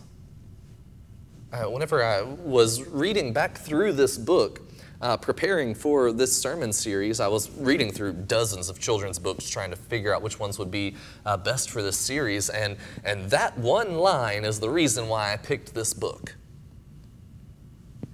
Uh, 1.53 1.71
whenever 1.71 2.05
I 2.05 2.23
was 2.23 2.83
reading 2.83 3.33
back 3.33 3.57
through 3.57 3.95
this 3.95 4.19
book, 4.19 4.61
uh, 5.01 5.17
preparing 5.17 5.75
for 5.75 6.13
this 6.13 6.37
sermon 6.37 6.73
series, 6.73 7.21
I 7.21 7.29
was 7.29 7.51
reading 7.59 7.91
through 7.91 8.13
dozens 8.13 8.69
of 8.69 8.79
children's 8.79 9.19
books 9.19 9.49
trying 9.49 9.71
to 9.71 9.77
figure 9.77 10.15
out 10.15 10.21
which 10.21 10.39
ones 10.39 10.59
would 10.59 10.71
be 10.71 10.97
uh, 11.25 11.37
best 11.37 11.71
for 11.71 11.83
this 11.83 11.97
series, 11.97 12.51
and, 12.51 12.77
and 13.05 13.31
that 13.31 13.57
one 13.57 13.95
line 13.95 14.45
is 14.45 14.61
the 14.61 14.69
reason 14.69 15.09
why 15.09 15.33
I 15.33 15.37
picked 15.37 15.75
this 15.75 15.95
book. 15.95 16.35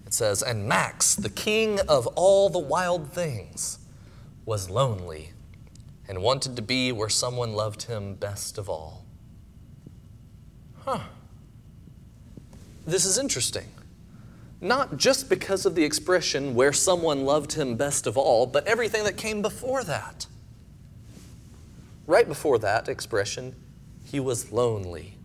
It 0.06 0.14
says, 0.14 0.42
And 0.42 0.68
Max, 0.68 1.16
the 1.16 1.30
king 1.30 1.80
of 1.88 2.06
all 2.08 2.48
the 2.48 2.58
wild 2.58 3.12
things, 3.12 3.78
was 4.44 4.70
lonely 4.70 5.33
and 6.08 6.22
wanted 6.22 6.56
to 6.56 6.62
be 6.62 6.92
where 6.92 7.08
someone 7.08 7.52
loved 7.52 7.84
him 7.84 8.14
best 8.14 8.58
of 8.58 8.68
all. 8.68 9.04
Huh. 10.84 11.00
This 12.86 13.04
is 13.04 13.18
interesting 13.18 13.66
not 14.64 14.96
just 14.96 15.28
because 15.28 15.66
of 15.66 15.74
the 15.74 15.84
expression 15.84 16.54
where 16.54 16.72
someone 16.72 17.24
loved 17.26 17.52
him 17.52 17.76
best 17.76 18.06
of 18.06 18.16
all, 18.16 18.46
but 18.46 18.66
everything 18.66 19.04
that 19.04 19.16
came 19.16 19.42
before 19.42 19.84
that. 19.84 20.26
Right 22.06 22.26
before 22.26 22.58
that 22.58 22.88
expression, 22.88 23.54
he 24.04 24.18
was 24.18 24.50
lonely. 24.52 25.18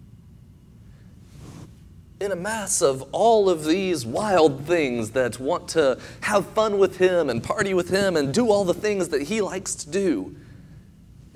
In 2.19 2.33
a 2.33 2.36
mass 2.36 2.81
of 2.81 3.01
all 3.13 3.50
of 3.50 3.63
these 3.63 4.05
wild 4.05 4.65
things 4.65 5.12
that 5.12 5.39
want 5.39 5.69
to 5.69 5.98
have 6.21 6.45
fun 6.48 6.77
with 6.77 6.98
him 6.98 7.29
and 7.29 7.41
party 7.41 7.74
with 7.74 7.89
him 7.89 8.17
and 8.17 8.33
do 8.33 8.50
all 8.50 8.65
the 8.65 8.74
things 8.74 9.07
that 9.07 9.24
he 9.24 9.39
likes 9.39 9.74
to 9.75 9.89
do, 9.89 10.36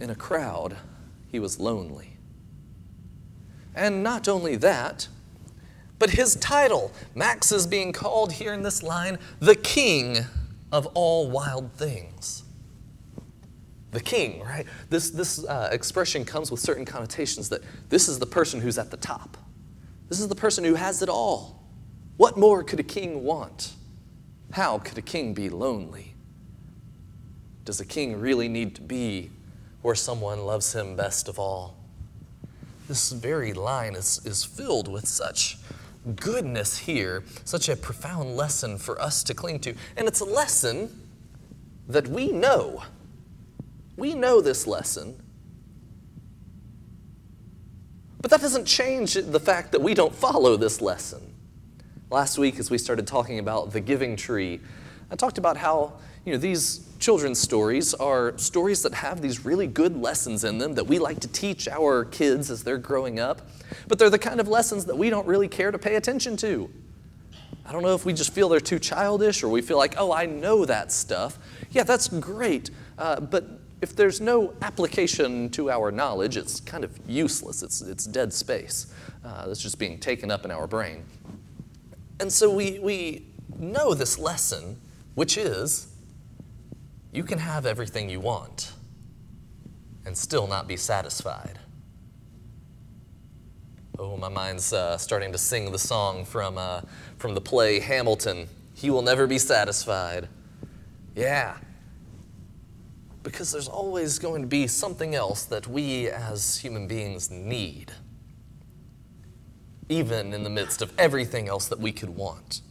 in 0.03 0.09
a 0.09 0.15
crowd, 0.15 0.75
he 1.31 1.39
was 1.39 1.61
lonely. 1.61 2.17
And 3.73 4.03
not 4.03 4.27
only 4.27 4.57
that, 4.57 5.07
but 5.97 6.09
his 6.09 6.35
title, 6.35 6.91
Max 7.15 7.53
is 7.53 7.65
being 7.65 7.93
called 7.93 8.33
here 8.33 8.53
in 8.53 8.63
this 8.63 8.83
line, 8.83 9.17
the 9.39 9.55
king 9.55 10.17
of 10.73 10.87
all 10.87 11.31
wild 11.31 11.71
things. 11.71 12.43
The 13.91 14.01
king, 14.01 14.41
right? 14.41 14.67
This, 14.89 15.09
this 15.09 15.45
uh, 15.45 15.69
expression 15.71 16.25
comes 16.25 16.51
with 16.51 16.59
certain 16.59 16.83
connotations 16.83 17.47
that 17.49 17.61
this 17.87 18.09
is 18.09 18.19
the 18.19 18.25
person 18.25 18.59
who's 18.59 18.77
at 18.77 18.91
the 18.91 18.97
top. 18.97 19.37
This 20.09 20.19
is 20.19 20.27
the 20.27 20.35
person 20.35 20.65
who 20.65 20.75
has 20.75 21.01
it 21.01 21.07
all. 21.07 21.63
What 22.17 22.35
more 22.37 22.61
could 22.61 22.81
a 22.81 22.83
king 22.83 23.23
want? 23.23 23.71
How 24.51 24.79
could 24.79 24.97
a 24.97 25.01
king 25.01 25.33
be 25.33 25.47
lonely? 25.47 26.13
Does 27.63 27.79
a 27.79 27.85
king 27.85 28.19
really 28.19 28.49
need 28.49 28.75
to 28.75 28.81
be 28.81 29.31
where 29.83 29.95
someone 29.95 30.45
loves 30.45 30.73
him 30.73 30.95
best 30.95 31.27
of 31.29 31.37
all? 31.37 31.77
This 32.87 33.11
very 33.11 33.53
line 33.53 33.95
is, 33.95 34.19
is 34.25 34.43
filled 34.43 34.87
with 34.87 35.07
such 35.07 35.57
goodness 36.15 36.79
here, 36.79 37.23
such 37.45 37.69
a 37.69 37.75
profound 37.75 38.35
lesson 38.35 38.77
for 38.77 38.99
us 38.99 39.23
to 39.23 39.33
cling 39.33 39.59
to. 39.59 39.75
And 39.95 40.07
it's 40.07 40.19
a 40.19 40.25
lesson 40.25 40.89
that 41.87 42.07
we 42.07 42.31
know. 42.31 42.83
We 43.95 44.15
know 44.15 44.41
this 44.41 44.65
lesson. 44.65 45.21
But 48.21 48.31
that 48.31 48.41
doesn't 48.41 48.65
change 48.65 49.13
the 49.13 49.39
fact 49.39 49.73
that 49.73 49.81
we 49.81 49.93
don't 49.93 50.15
follow 50.15 50.55
this 50.55 50.81
lesson. 50.81 51.21
Last 52.09 52.37
week, 52.37 52.57
as 52.57 52.69
we 52.69 52.77
started 52.77 53.05
talking 53.05 53.39
about 53.39 53.71
the 53.71 53.81
giving 53.81 54.15
tree, 54.15 54.61
I 55.11 55.15
talked 55.15 55.37
about 55.37 55.57
how 55.57 55.93
you 56.25 56.31
know, 56.31 56.37
these 56.37 56.87
children's 57.03 57.37
stories 57.37 57.93
are 57.95 58.35
stories 58.37 58.81
that 58.81 58.93
have 58.93 59.21
these 59.21 59.43
really 59.43 59.67
good 59.67 59.97
lessons 59.97 60.45
in 60.45 60.57
them 60.57 60.73
that 60.73 60.87
we 60.87 60.97
like 60.97 61.19
to 61.19 61.27
teach 61.27 61.67
our 61.67 62.05
kids 62.05 62.49
as 62.49 62.63
they're 62.63 62.77
growing 62.77 63.19
up, 63.19 63.41
but 63.89 63.99
they're 63.99 64.09
the 64.09 64.17
kind 64.17 64.39
of 64.39 64.47
lessons 64.47 64.85
that 64.85 64.97
we 64.97 65.09
don't 65.09 65.27
really 65.27 65.49
care 65.49 65.69
to 65.69 65.77
pay 65.77 65.95
attention 65.95 66.37
to. 66.37 66.69
I 67.65 67.73
don't 67.73 67.83
know 67.83 67.93
if 67.93 68.05
we 68.05 68.13
just 68.13 68.33
feel 68.33 68.47
they're 68.47 68.61
too 68.61 68.79
childish 68.79 69.43
or 69.43 69.49
we 69.49 69.61
feel 69.61 69.77
like, 69.77 69.95
oh, 69.97 70.13
I 70.13 70.25
know 70.25 70.63
that 70.63 70.93
stuff. 70.93 71.39
Yeah, 71.71 71.83
that's 71.83 72.07
great. 72.07 72.69
Uh, 72.97 73.19
but 73.19 73.59
if 73.81 73.93
there's 73.97 74.21
no 74.21 74.53
application 74.61 75.49
to 75.49 75.69
our 75.69 75.91
knowledge, 75.91 76.37
it's 76.37 76.61
kind 76.61 76.85
of 76.85 76.97
useless. 77.05 77.63
It's, 77.63 77.81
it's 77.81 78.05
dead 78.05 78.31
space 78.31 78.93
uh, 79.25 79.53
just 79.53 79.77
being 79.77 79.99
taken 79.99 80.31
up 80.31 80.45
in 80.45 80.51
our 80.51 80.67
brain. 80.67 81.03
And 82.21 82.31
so 82.31 82.49
we, 82.49 82.79
we 82.79 83.25
know 83.59 83.93
this 83.93 84.17
lesson, 84.17 84.77
which 85.15 85.37
is 85.37 85.92
you 87.13 87.23
can 87.23 87.37
have 87.37 87.65
everything 87.65 88.09
you 88.09 88.19
want 88.19 88.73
and 90.05 90.17
still 90.17 90.47
not 90.47 90.67
be 90.67 90.75
satisfied. 90.75 91.59
Oh, 93.99 94.17
my 94.17 94.29
mind's 94.29 94.73
uh, 94.73 94.97
starting 94.97 95.31
to 95.31 95.37
sing 95.37 95.71
the 95.71 95.79
song 95.79 96.25
from, 96.25 96.57
uh, 96.57 96.81
from 97.17 97.35
the 97.35 97.41
play 97.41 97.79
Hamilton. 97.79 98.47
He 98.73 98.89
will 98.89 99.03
never 99.03 99.27
be 99.27 99.37
satisfied. 99.37 100.27
Yeah, 101.15 101.57
because 103.21 103.51
there's 103.51 103.67
always 103.67 104.19
going 104.19 104.41
to 104.41 104.47
be 104.47 104.67
something 104.67 105.15
else 105.15 105.43
that 105.45 105.67
we 105.67 106.09
as 106.09 106.57
human 106.57 106.87
beings 106.87 107.31
need, 107.31 107.93
even 109.87 110.33
in 110.33 110.43
the 110.43 110.49
midst 110.49 110.81
of 110.81 110.91
everything 110.97 111.47
else 111.47 111.67
that 111.67 111.79
we 111.79 111.91
could 111.91 112.09
want. 112.09 112.61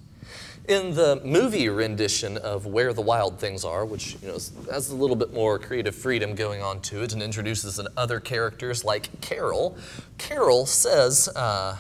In 0.69 0.95
the 0.95 1.21
movie 1.25 1.69
rendition 1.69 2.38
of 2.38 2.66
Where 2.66 2.92
the 2.92 3.00
Wild 3.00 3.40
Things 3.40 3.64
Are, 3.64 3.85
which 3.85 4.16
you 4.23 4.28
know 4.28 4.38
has 4.71 4.90
a 4.90 4.95
little 4.95 5.16
bit 5.16 5.33
more 5.33 5.59
creative 5.59 5.92
freedom 5.92 6.37
going 6.37 6.62
on 6.62 6.81
to 6.83 7.02
it 7.02 7.12
and 7.12 7.21
introduces 7.21 7.81
other 7.97 8.21
characters 8.21 8.85
like 8.85 9.21
Carol, 9.21 9.76
Carol 10.19 10.66
says, 10.66 11.28
uh, 11.35 11.76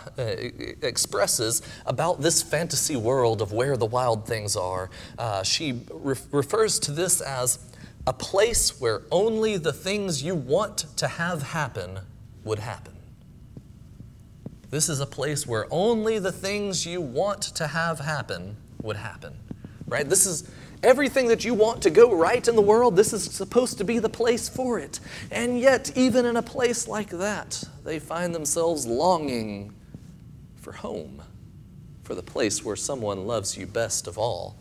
expresses 0.82 1.62
about 1.86 2.22
this 2.22 2.42
fantasy 2.42 2.96
world 2.96 3.40
of 3.40 3.52
where 3.52 3.76
the 3.76 3.86
wild 3.86 4.26
things 4.26 4.56
are. 4.56 4.90
Uh, 5.16 5.44
she 5.44 5.82
re- 5.92 6.16
refers 6.32 6.80
to 6.80 6.90
this 6.90 7.20
as 7.20 7.60
a 8.08 8.12
place 8.12 8.80
where 8.80 9.02
only 9.12 9.58
the 9.58 9.72
things 9.72 10.24
you 10.24 10.34
want 10.34 10.86
to 10.96 11.06
have 11.06 11.40
happen 11.42 12.00
would 12.42 12.58
happen. 12.58 12.94
This 14.70 14.88
is 14.88 14.98
a 14.98 15.06
place 15.06 15.46
where 15.46 15.66
only 15.70 16.18
the 16.18 16.32
things 16.32 16.84
you 16.84 17.00
want 17.00 17.42
to 17.42 17.68
have 17.68 18.00
happen 18.00 18.56
would 18.82 18.96
happen. 18.96 19.34
Right? 19.86 20.08
This 20.08 20.26
is 20.26 20.50
everything 20.82 21.28
that 21.28 21.44
you 21.44 21.54
want 21.54 21.82
to 21.82 21.90
go 21.90 22.14
right 22.14 22.46
in 22.46 22.56
the 22.56 22.62
world, 22.62 22.96
this 22.96 23.12
is 23.12 23.24
supposed 23.24 23.78
to 23.78 23.84
be 23.84 23.98
the 23.98 24.08
place 24.08 24.48
for 24.48 24.78
it. 24.78 25.00
And 25.30 25.58
yet, 25.58 25.96
even 25.96 26.26
in 26.26 26.36
a 26.36 26.42
place 26.42 26.88
like 26.88 27.10
that, 27.10 27.62
they 27.84 27.98
find 27.98 28.34
themselves 28.34 28.86
longing 28.86 29.74
for 30.56 30.72
home, 30.72 31.22
for 32.02 32.14
the 32.14 32.22
place 32.22 32.64
where 32.64 32.76
someone 32.76 33.26
loves 33.26 33.56
you 33.56 33.66
best 33.66 34.06
of 34.06 34.18
all. 34.18 34.56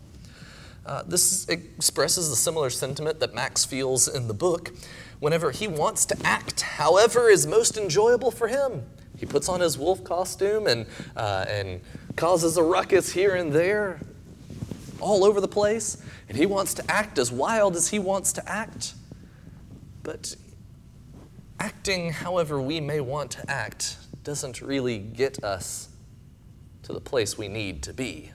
Uh, 0.85 1.03
this 1.03 1.47
expresses 1.47 2.29
a 2.29 2.35
similar 2.35 2.69
sentiment 2.69 3.19
that 3.19 3.35
Max 3.35 3.63
feels 3.63 4.07
in 4.07 4.27
the 4.27 4.33
book 4.33 4.71
whenever 5.19 5.51
he 5.51 5.67
wants 5.67 6.05
to 6.07 6.17
act 6.23 6.61
however 6.61 7.29
is 7.29 7.45
most 7.45 7.77
enjoyable 7.77 8.31
for 8.31 8.47
him. 8.47 8.83
He 9.17 9.27
puts 9.27 9.47
on 9.47 9.59
his 9.59 9.77
wolf 9.77 10.03
costume 10.03 10.65
and, 10.65 10.87
uh, 11.15 11.45
and 11.47 11.81
causes 12.15 12.57
a 12.57 12.63
ruckus 12.63 13.11
here 13.11 13.35
and 13.35 13.53
there, 13.53 13.99
all 15.01 15.23
over 15.23 15.41
the 15.41 15.47
place, 15.47 15.97
and 16.29 16.37
he 16.37 16.45
wants 16.45 16.73
to 16.75 16.91
act 16.91 17.17
as 17.17 17.31
wild 17.31 17.75
as 17.75 17.89
he 17.89 17.99
wants 17.99 18.33
to 18.33 18.49
act. 18.49 18.93
But 20.03 20.35
acting 21.59 22.11
however 22.11 22.61
we 22.61 22.79
may 22.79 23.01
want 23.01 23.31
to 23.31 23.51
act 23.51 23.97
doesn't 24.23 24.61
really 24.61 24.97
get 24.97 25.43
us 25.43 25.89
to 26.83 26.93
the 26.93 27.01
place 27.01 27.37
we 27.37 27.47
need 27.47 27.83
to 27.83 27.93
be. 27.93 28.31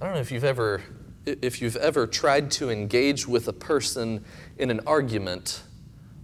I 0.00 0.06
don't 0.06 0.14
know 0.14 0.20
if 0.20 0.30
you've 0.30 0.44
ever 0.44 0.82
if 1.26 1.62
you've 1.62 1.76
ever 1.76 2.06
tried 2.06 2.50
to 2.50 2.68
engage 2.68 3.26
with 3.26 3.48
a 3.48 3.52
person 3.52 4.22
in 4.58 4.70
an 4.70 4.80
argument 4.86 5.62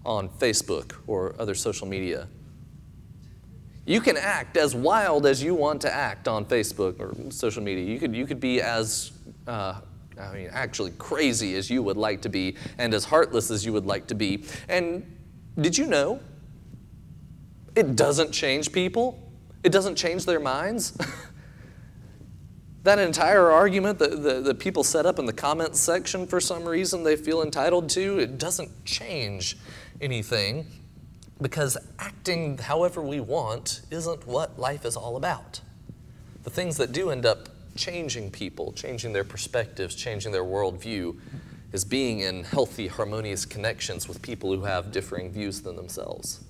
on 0.04 0.28
Facebook 0.28 0.94
or 1.06 1.34
other 1.38 1.54
social 1.54 1.86
media. 1.86 2.28
You 3.86 4.00
can 4.00 4.16
act 4.16 4.56
as 4.56 4.74
wild 4.74 5.26
as 5.26 5.42
you 5.42 5.54
want 5.54 5.80
to 5.82 5.92
act 5.92 6.28
on 6.28 6.44
Facebook 6.44 7.00
or 7.00 7.14
social 7.30 7.62
media. 7.62 7.84
You 7.84 7.98
could, 7.98 8.14
you 8.14 8.26
could 8.26 8.40
be 8.40 8.60
as, 8.60 9.12
uh, 9.46 9.80
I 10.18 10.34
mean, 10.34 10.48
actually 10.52 10.92
crazy 10.98 11.56
as 11.56 11.70
you 11.70 11.82
would 11.82 11.96
like 11.96 12.22
to 12.22 12.28
be 12.28 12.56
and 12.78 12.92
as 12.92 13.04
heartless 13.04 13.50
as 13.50 13.64
you 13.64 13.72
would 13.72 13.86
like 13.86 14.06
to 14.08 14.14
be. 14.14 14.44
And 14.68 15.16
did 15.58 15.76
you 15.76 15.86
know? 15.86 16.20
It 17.74 17.96
doesn't 17.96 18.32
change 18.32 18.72
people, 18.72 19.32
it 19.62 19.70
doesn't 19.70 19.96
change 19.96 20.26
their 20.26 20.40
minds. 20.40 20.96
That 22.82 22.98
entire 22.98 23.50
argument 23.50 23.98
that, 23.98 24.22
that, 24.22 24.44
that, 24.44 24.58
people 24.58 24.82
set 24.84 25.04
up 25.04 25.18
in 25.18 25.26
the 25.26 25.34
comments 25.34 25.78
section 25.78 26.26
for 26.26 26.40
some 26.40 26.64
reason 26.64 27.04
they 27.04 27.14
feel 27.14 27.42
entitled 27.42 27.90
to, 27.90 28.18
it 28.18 28.38
doesn't 28.38 28.86
change 28.86 29.58
anything 30.00 30.66
because 31.40 31.76
acting 31.98 32.58
however 32.58 33.00
we 33.02 33.20
want 33.20 33.82
isn't 33.90 34.26
what 34.26 34.58
life 34.58 34.84
is 34.84 34.96
all 34.96 35.16
about. 35.16 35.60
The 36.44 36.50
things 36.50 36.76
that 36.78 36.92
do 36.92 37.10
end 37.10 37.26
up 37.26 37.48
changing 37.76 38.30
people, 38.30 38.72
changing 38.72 39.12
their 39.12 39.24
perspectives, 39.24 39.94
changing 39.94 40.32
their 40.32 40.44
worldview, 40.44 41.18
is 41.72 41.84
being 41.84 42.20
in 42.20 42.44
healthy, 42.44 42.88
harmonious 42.88 43.46
connections 43.46 44.08
with 44.08 44.20
people 44.22 44.54
who 44.54 44.64
have 44.64 44.90
differing 44.92 45.30
views 45.30 45.60
than 45.62 45.76
themselves. 45.76 46.44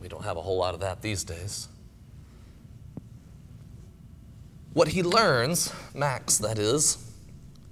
We 0.00 0.08
don't 0.08 0.24
have 0.24 0.36
a 0.36 0.42
whole 0.42 0.58
lot 0.58 0.74
of 0.74 0.80
that 0.80 1.02
these 1.02 1.24
days. 1.24 1.68
What 4.72 4.88
he 4.88 5.02
learns, 5.02 5.72
Max 5.94 6.38
that 6.38 6.58
is, 6.58 6.98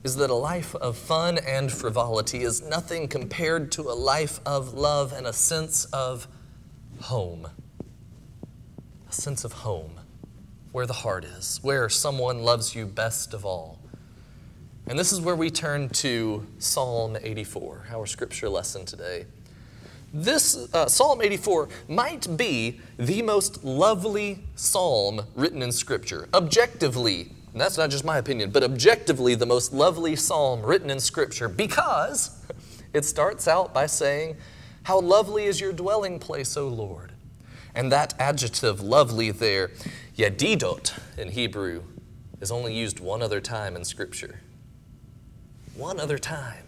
is 0.04 0.16
that 0.16 0.30
a 0.30 0.34
life 0.34 0.74
of 0.76 0.96
fun 0.96 1.38
and 1.38 1.70
frivolity 1.70 2.42
is 2.42 2.62
nothing 2.62 3.06
compared 3.06 3.70
to 3.72 3.82
a 3.82 3.94
life 3.94 4.40
of 4.44 4.74
love 4.74 5.12
and 5.12 5.26
a 5.26 5.32
sense 5.32 5.84
of 5.86 6.26
home. 7.00 7.48
A 9.08 9.12
sense 9.12 9.44
of 9.44 9.52
home, 9.52 10.00
where 10.72 10.86
the 10.86 10.92
heart 10.92 11.24
is, 11.24 11.60
where 11.62 11.88
someone 11.88 12.42
loves 12.42 12.74
you 12.74 12.86
best 12.86 13.32
of 13.32 13.44
all. 13.44 13.78
And 14.88 14.98
this 14.98 15.12
is 15.12 15.20
where 15.20 15.36
we 15.36 15.50
turn 15.50 15.88
to 15.90 16.46
Psalm 16.58 17.16
84, 17.20 17.86
our 17.92 18.06
scripture 18.06 18.48
lesson 18.48 18.84
today. 18.84 19.26
This 20.12 20.68
uh, 20.74 20.88
Psalm 20.88 21.22
84 21.22 21.68
might 21.88 22.36
be 22.36 22.80
the 22.98 23.22
most 23.22 23.64
lovely 23.64 24.40
psalm 24.56 25.22
written 25.34 25.62
in 25.62 25.72
Scripture. 25.72 26.28
Objectively, 26.34 27.30
and 27.52 27.60
that's 27.60 27.76
not 27.76 27.90
just 27.90 28.04
my 28.04 28.18
opinion, 28.18 28.50
but 28.50 28.62
objectively 28.62 29.34
the 29.34 29.46
most 29.46 29.72
lovely 29.72 30.16
psalm 30.16 30.62
written 30.62 30.88
in 30.90 31.00
Scripture 31.00 31.48
because 31.48 32.42
it 32.94 33.04
starts 33.04 33.46
out 33.46 33.74
by 33.74 33.86
saying, 33.86 34.36
How 34.84 35.00
lovely 35.00 35.44
is 35.44 35.60
your 35.60 35.72
dwelling 35.72 36.18
place, 36.18 36.56
O 36.56 36.68
Lord. 36.68 37.12
And 37.74 37.90
that 37.92 38.14
adjective, 38.18 38.80
lovely, 38.80 39.30
there, 39.30 39.70
yadidot 40.16 40.98
in 41.18 41.28
Hebrew, 41.28 41.82
is 42.40 42.50
only 42.50 42.74
used 42.74 43.00
one 43.00 43.22
other 43.22 43.40
time 43.40 43.76
in 43.76 43.84
Scripture. 43.84 44.40
One 45.74 46.00
other 46.00 46.18
time 46.18 46.64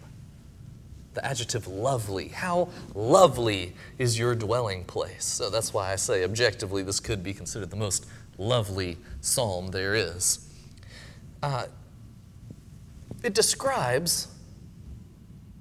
the 1.15 1.25
adjective 1.25 1.65
lovely. 1.65 2.27
How 2.27 2.69
lovely 2.93 3.73
is 3.97 4.19
your 4.19 4.35
dwelling 4.35 4.83
place? 4.83 5.23
So 5.23 5.49
that's 5.49 5.73
why 5.73 5.91
I 5.91 5.95
say 5.95 6.23
objectively 6.23 6.83
this 6.83 6.99
could 6.99 7.23
be 7.23 7.33
considered 7.33 7.71
the 7.71 7.77
most 7.77 8.05
lovely 8.37 8.97
psalm 9.21 9.69
there 9.69 9.95
is. 9.95 10.45
Uh, 11.41 11.67
it 13.23 13.33
describes 13.33 14.27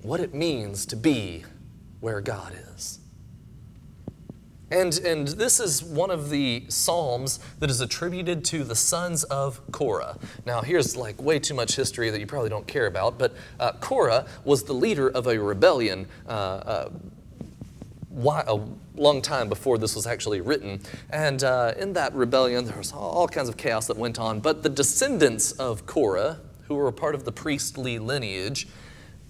what 0.02 0.20
it 0.20 0.34
means 0.34 0.84
to 0.86 0.96
be 0.96 1.44
where 2.00 2.20
God 2.20 2.52
is. 2.74 2.98
And, 4.70 4.98
and 4.98 5.28
this 5.28 5.60
is 5.60 5.82
one 5.82 6.10
of 6.10 6.30
the 6.30 6.64
psalms 6.68 7.38
that 7.60 7.70
is 7.70 7.80
attributed 7.80 8.44
to 8.46 8.64
the 8.64 8.74
sons 8.74 9.22
of 9.24 9.60
Korah. 9.70 10.18
Now, 10.46 10.62
here's 10.62 10.96
like 10.96 11.20
way 11.22 11.38
too 11.38 11.54
much 11.54 11.76
history 11.76 12.10
that 12.10 12.18
you 12.18 12.26
probably 12.26 12.50
don't 12.50 12.66
care 12.66 12.86
about, 12.86 13.18
but 13.18 13.34
uh, 13.60 13.72
Korah 13.74 14.26
was 14.44 14.64
the 14.64 14.72
leader 14.72 15.08
of 15.08 15.26
a 15.26 15.38
rebellion. 15.38 16.06
Uh, 16.26 16.30
uh, 16.30 16.90
long 18.94 19.20
time 19.20 19.48
before 19.48 19.78
this 19.78 19.94
was 19.94 20.06
actually 20.06 20.40
written. 20.40 20.80
And 21.10 21.42
uh, 21.42 21.74
in 21.76 21.92
that 21.94 22.14
rebellion, 22.14 22.64
there 22.64 22.78
was 22.78 22.92
all 22.92 23.28
kinds 23.28 23.48
of 23.48 23.56
chaos 23.56 23.86
that 23.88 23.96
went 23.96 24.18
on. 24.18 24.40
But 24.40 24.62
the 24.62 24.68
descendants 24.68 25.52
of 25.52 25.86
Korah, 25.86 26.40
who 26.68 26.74
were 26.74 26.88
a 26.88 26.92
part 26.92 27.14
of 27.14 27.24
the 27.24 27.32
priestly 27.32 27.98
lineage, 27.98 28.68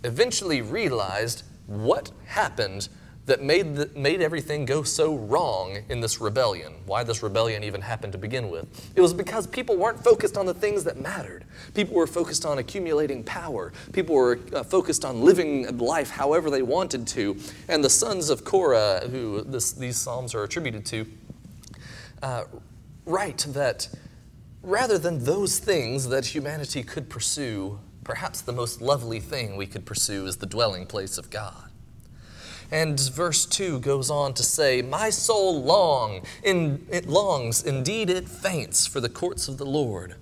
eventually 0.05 0.61
realized 0.61 1.43
what 1.67 2.11
happened 2.27 2.89
that 3.27 3.43
made, 3.43 3.75
the, 3.75 3.91
made 3.97 4.21
everything 4.21 4.65
go 4.65 4.83
so 4.83 5.17
wrong 5.17 5.79
in 5.89 6.01
this 6.01 6.21
rebellion, 6.21 6.75
why 6.87 7.03
this 7.03 7.23
rebellion 7.23 7.65
even 7.65 7.81
happened 7.81 8.13
to 8.13 8.19
begin 8.19 8.51
with. 8.51 8.93
It 8.95 9.01
was 9.01 9.15
because 9.15 9.47
people 9.47 9.77
weren't 9.77 10.03
focused 10.03 10.37
on 10.37 10.47
the 10.47 10.55
things 10.55 10.85
that 10.85 11.01
mattered. 11.01 11.45
People 11.75 11.95
were 11.95 12.07
focused 12.07 12.45
on 12.45 12.59
accumulating 12.59 13.25
power. 13.25 13.73
People 13.93 14.15
were 14.15 14.39
uh, 14.53 14.63
focused 14.63 15.05
on 15.05 15.23
living 15.23 15.79
life 15.79 16.11
however 16.11 16.51
they 16.51 16.63
wanted 16.63 17.07
to. 17.09 17.37
And 17.69 17.83
the 17.83 17.91
sons 17.91 18.29
of 18.31 18.45
Korah, 18.45 19.09
who 19.11 19.43
this, 19.43 19.73
these 19.73 19.97
Psalms 19.97 20.35
are 20.35 20.45
attributed 20.45 20.85
to, 20.87 21.07
uh, 22.23 22.45
write 23.07 23.47
that 23.51 23.89
rather 24.63 24.99
than 24.99 25.25
those 25.25 25.59
things 25.59 26.09
that 26.09 26.27
humanity 26.27 26.83
could 26.83 27.09
pursue, 27.09 27.79
Perhaps 28.05 28.43
the 28.43 28.53
most 28.53 28.83
lovely 28.83 29.19
thing 29.19 29.57
we 29.57 29.67
could 29.67 29.87
pursue 29.87 30.27
is 30.27 30.37
the 30.37 30.47
dwelling 30.47 30.85
place 30.85 31.17
of 31.17 31.31
God. 31.31 31.71
And 32.75 32.99
verse 32.99 33.47
2 33.47 33.79
goes 33.79 34.11
on 34.11 34.35
to 34.35 34.43
say, 34.43 34.83
My 34.83 35.09
soul 35.09 35.63
long, 35.63 36.23
in, 36.43 36.85
it 36.91 37.07
longs, 37.07 37.63
indeed 37.63 38.11
it 38.11 38.29
faints 38.29 38.85
for 38.85 39.01
the 39.01 39.09
courts 39.09 39.47
of 39.47 39.59
the 39.59 39.65
Lord. 39.65 40.17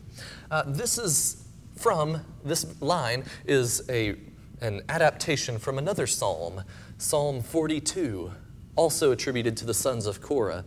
Uh, 0.51 0.63
this 0.67 0.99
is 0.99 1.49
from, 1.77 2.21
this 2.45 2.67
line 2.83 3.25
is 3.47 3.89
a, 3.89 4.17
an 4.61 4.83
adaptation 4.91 5.59
from 5.59 5.79
another 5.79 6.07
psalm, 6.07 6.63
Psalm 6.99 7.41
42, 7.41 8.31
also 8.77 9.13
attributed 9.13 9.57
to 9.57 9.65
the 9.65 9.73
sons 9.73 10.05
of 10.05 10.21
Korah, 10.21 10.67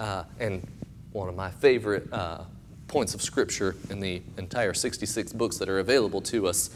uh, 0.00 0.24
and 0.40 0.66
one 1.12 1.28
of 1.28 1.36
my 1.36 1.50
favorite 1.50 2.10
uh, 2.14 2.44
points 2.88 3.12
of 3.12 3.20
scripture 3.20 3.76
in 3.90 4.00
the 4.00 4.22
entire 4.38 4.72
66 4.72 5.34
books 5.34 5.58
that 5.58 5.68
are 5.68 5.80
available 5.80 6.22
to 6.22 6.46
us 6.46 6.70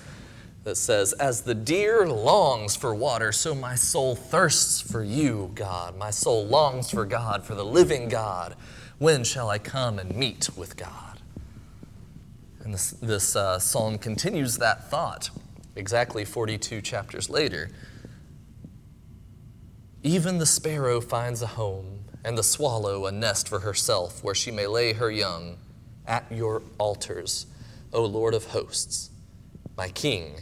that 0.64 0.76
says, 0.76 1.12
As 1.14 1.42
the 1.42 1.54
deer 1.54 2.06
longs 2.06 2.76
for 2.76 2.94
water, 2.94 3.32
so 3.32 3.54
my 3.54 3.74
soul 3.74 4.14
thirsts 4.14 4.80
for 4.80 5.02
you, 5.02 5.50
God. 5.54 5.96
My 5.96 6.10
soul 6.10 6.46
longs 6.46 6.90
for 6.90 7.04
God, 7.04 7.44
for 7.44 7.54
the 7.54 7.64
living 7.64 8.08
God. 8.08 8.54
When 8.98 9.24
shall 9.24 9.48
I 9.48 9.58
come 9.58 9.98
and 9.98 10.14
meet 10.14 10.50
with 10.56 10.76
God? 10.76 11.20
And 12.62 12.74
this, 12.74 12.90
this 12.90 13.34
uh, 13.34 13.58
psalm 13.58 13.96
continues 13.96 14.58
that 14.58 14.90
thought 14.90 15.30
exactly 15.76 16.24
42 16.24 16.82
chapters 16.82 17.30
later. 17.30 17.70
Even 20.02 20.38
the 20.38 20.46
sparrow 20.46 21.00
finds 21.00 21.40
a 21.40 21.46
home, 21.46 22.00
and 22.22 22.36
the 22.36 22.42
swallow 22.42 23.06
a 23.06 23.12
nest 23.12 23.48
for 23.48 23.60
herself 23.60 24.22
where 24.22 24.34
she 24.34 24.50
may 24.50 24.66
lay 24.66 24.92
her 24.92 25.10
young 25.10 25.56
at 26.06 26.30
your 26.30 26.62
altars, 26.76 27.46
O 27.94 28.04
Lord 28.04 28.34
of 28.34 28.46
hosts, 28.46 29.10
my 29.76 29.88
King 29.88 30.34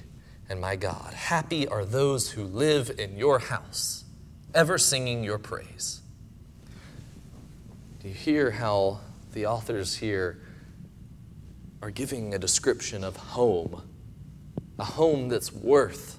and 0.49 0.61
my 0.61 0.77
God. 0.77 1.13
Happy 1.15 1.69
are 1.69 1.85
those 1.85 2.31
who 2.31 2.45
live 2.45 2.91
in 2.99 3.17
your 3.17 3.39
house, 3.39 4.05
ever 4.55 4.79
singing 4.79 5.23
your 5.23 5.39
praise. 5.39 6.01
Do 8.01 8.09
you 8.09 8.15
hear 8.15 8.53
how 8.53 9.01
the 9.33 9.47
authors 9.47 9.97
here 9.97 10.41
are 11.83 11.91
giving 11.91 12.35
a 12.35 12.39
description 12.39 13.05
of 13.05 13.17
home? 13.17 13.83
A 14.79 14.85
home 14.85 15.29
that's 15.29 15.53
worth 15.53 16.19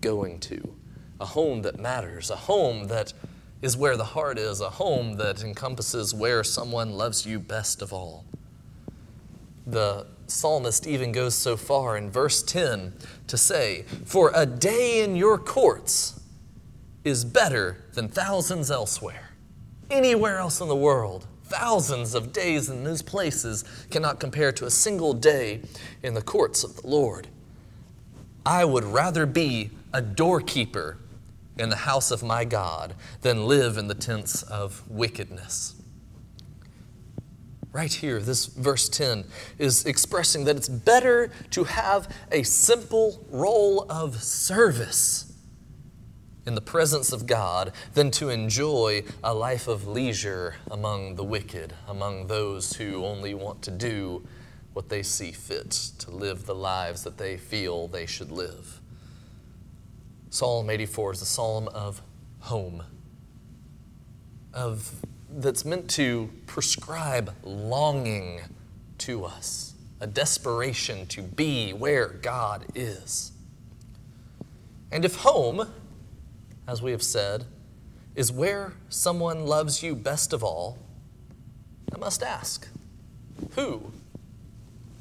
going 0.00 0.38
to, 0.38 0.76
a 1.18 1.26
home 1.26 1.62
that 1.62 1.80
matters, 1.80 2.30
a 2.30 2.36
home 2.36 2.86
that 2.88 3.12
is 3.62 3.76
where 3.76 3.96
the 3.96 4.04
heart 4.04 4.38
is, 4.38 4.60
a 4.60 4.70
home 4.70 5.16
that 5.16 5.42
encompasses 5.42 6.14
where 6.14 6.44
someone 6.44 6.92
loves 6.92 7.26
you 7.26 7.40
best 7.40 7.82
of 7.82 7.92
all. 7.92 8.26
The 9.66 10.06
psalmist 10.26 10.86
even 10.86 11.12
goes 11.12 11.34
so 11.34 11.56
far 11.56 11.96
in 11.96 12.10
verse 12.10 12.42
10 12.42 12.94
to 13.28 13.36
say, 13.36 13.84
For 14.04 14.30
a 14.34 14.46
day 14.46 15.02
in 15.02 15.16
your 15.16 15.38
courts 15.38 16.20
is 17.04 17.24
better 17.24 17.84
than 17.92 18.08
thousands 18.08 18.70
elsewhere. 18.70 19.30
Anywhere 19.90 20.38
else 20.38 20.60
in 20.60 20.68
the 20.68 20.76
world, 20.76 21.26
thousands 21.44 22.14
of 22.14 22.32
days 22.32 22.68
in 22.68 22.84
those 22.84 23.02
places 23.02 23.64
cannot 23.90 24.18
compare 24.18 24.52
to 24.52 24.66
a 24.66 24.70
single 24.70 25.12
day 25.12 25.60
in 26.02 26.14
the 26.14 26.22
courts 26.22 26.64
of 26.64 26.76
the 26.76 26.86
Lord. 26.86 27.28
I 28.46 28.64
would 28.64 28.84
rather 28.84 29.26
be 29.26 29.70
a 29.92 30.02
doorkeeper 30.02 30.98
in 31.58 31.68
the 31.68 31.76
house 31.76 32.10
of 32.10 32.22
my 32.22 32.44
God 32.44 32.94
than 33.22 33.46
live 33.46 33.78
in 33.78 33.88
the 33.88 33.94
tents 33.94 34.42
of 34.42 34.82
wickedness 34.90 35.74
right 37.74 37.92
here, 37.92 38.20
this 38.20 38.46
verse 38.46 38.88
10 38.88 39.24
is 39.58 39.84
expressing 39.84 40.44
that 40.44 40.56
it's 40.56 40.68
better 40.68 41.32
to 41.50 41.64
have 41.64 42.08
a 42.30 42.44
simple 42.44 43.26
role 43.30 43.84
of 43.90 44.22
service 44.22 45.32
in 46.46 46.54
the 46.54 46.60
presence 46.60 47.12
of 47.12 47.26
God 47.26 47.72
than 47.94 48.12
to 48.12 48.28
enjoy 48.28 49.02
a 49.24 49.34
life 49.34 49.66
of 49.66 49.88
leisure 49.88 50.54
among 50.70 51.16
the 51.16 51.24
wicked, 51.24 51.74
among 51.88 52.28
those 52.28 52.74
who 52.74 53.04
only 53.04 53.34
want 53.34 53.60
to 53.62 53.72
do 53.72 54.24
what 54.72 54.88
they 54.88 55.02
see 55.02 55.32
fit, 55.32 55.70
to 55.98 56.12
live 56.12 56.46
the 56.46 56.54
lives 56.54 57.02
that 57.02 57.18
they 57.18 57.36
feel 57.36 57.88
they 57.88 58.06
should 58.06 58.30
live. 58.30 58.80
Psalm 60.30 60.70
84 60.70 61.14
is 61.14 61.22
a 61.22 61.26
psalm 61.26 61.66
of 61.68 62.02
home, 62.38 62.84
of 64.52 65.04
that's 65.36 65.64
meant 65.64 65.90
to 65.90 66.30
prescribe 66.46 67.34
longing 67.42 68.40
to 68.98 69.24
us, 69.24 69.74
a 70.00 70.06
desperation 70.06 71.06
to 71.06 71.22
be 71.22 71.72
where 71.72 72.08
God 72.08 72.64
is. 72.74 73.32
And 74.92 75.04
if 75.04 75.16
home, 75.16 75.68
as 76.68 76.80
we 76.80 76.92
have 76.92 77.02
said, 77.02 77.44
is 78.14 78.30
where 78.30 78.74
someone 78.88 79.44
loves 79.44 79.82
you 79.82 79.96
best 79.96 80.32
of 80.32 80.44
all, 80.44 80.78
I 81.92 81.98
must 81.98 82.22
ask 82.22 82.68
who 83.56 83.92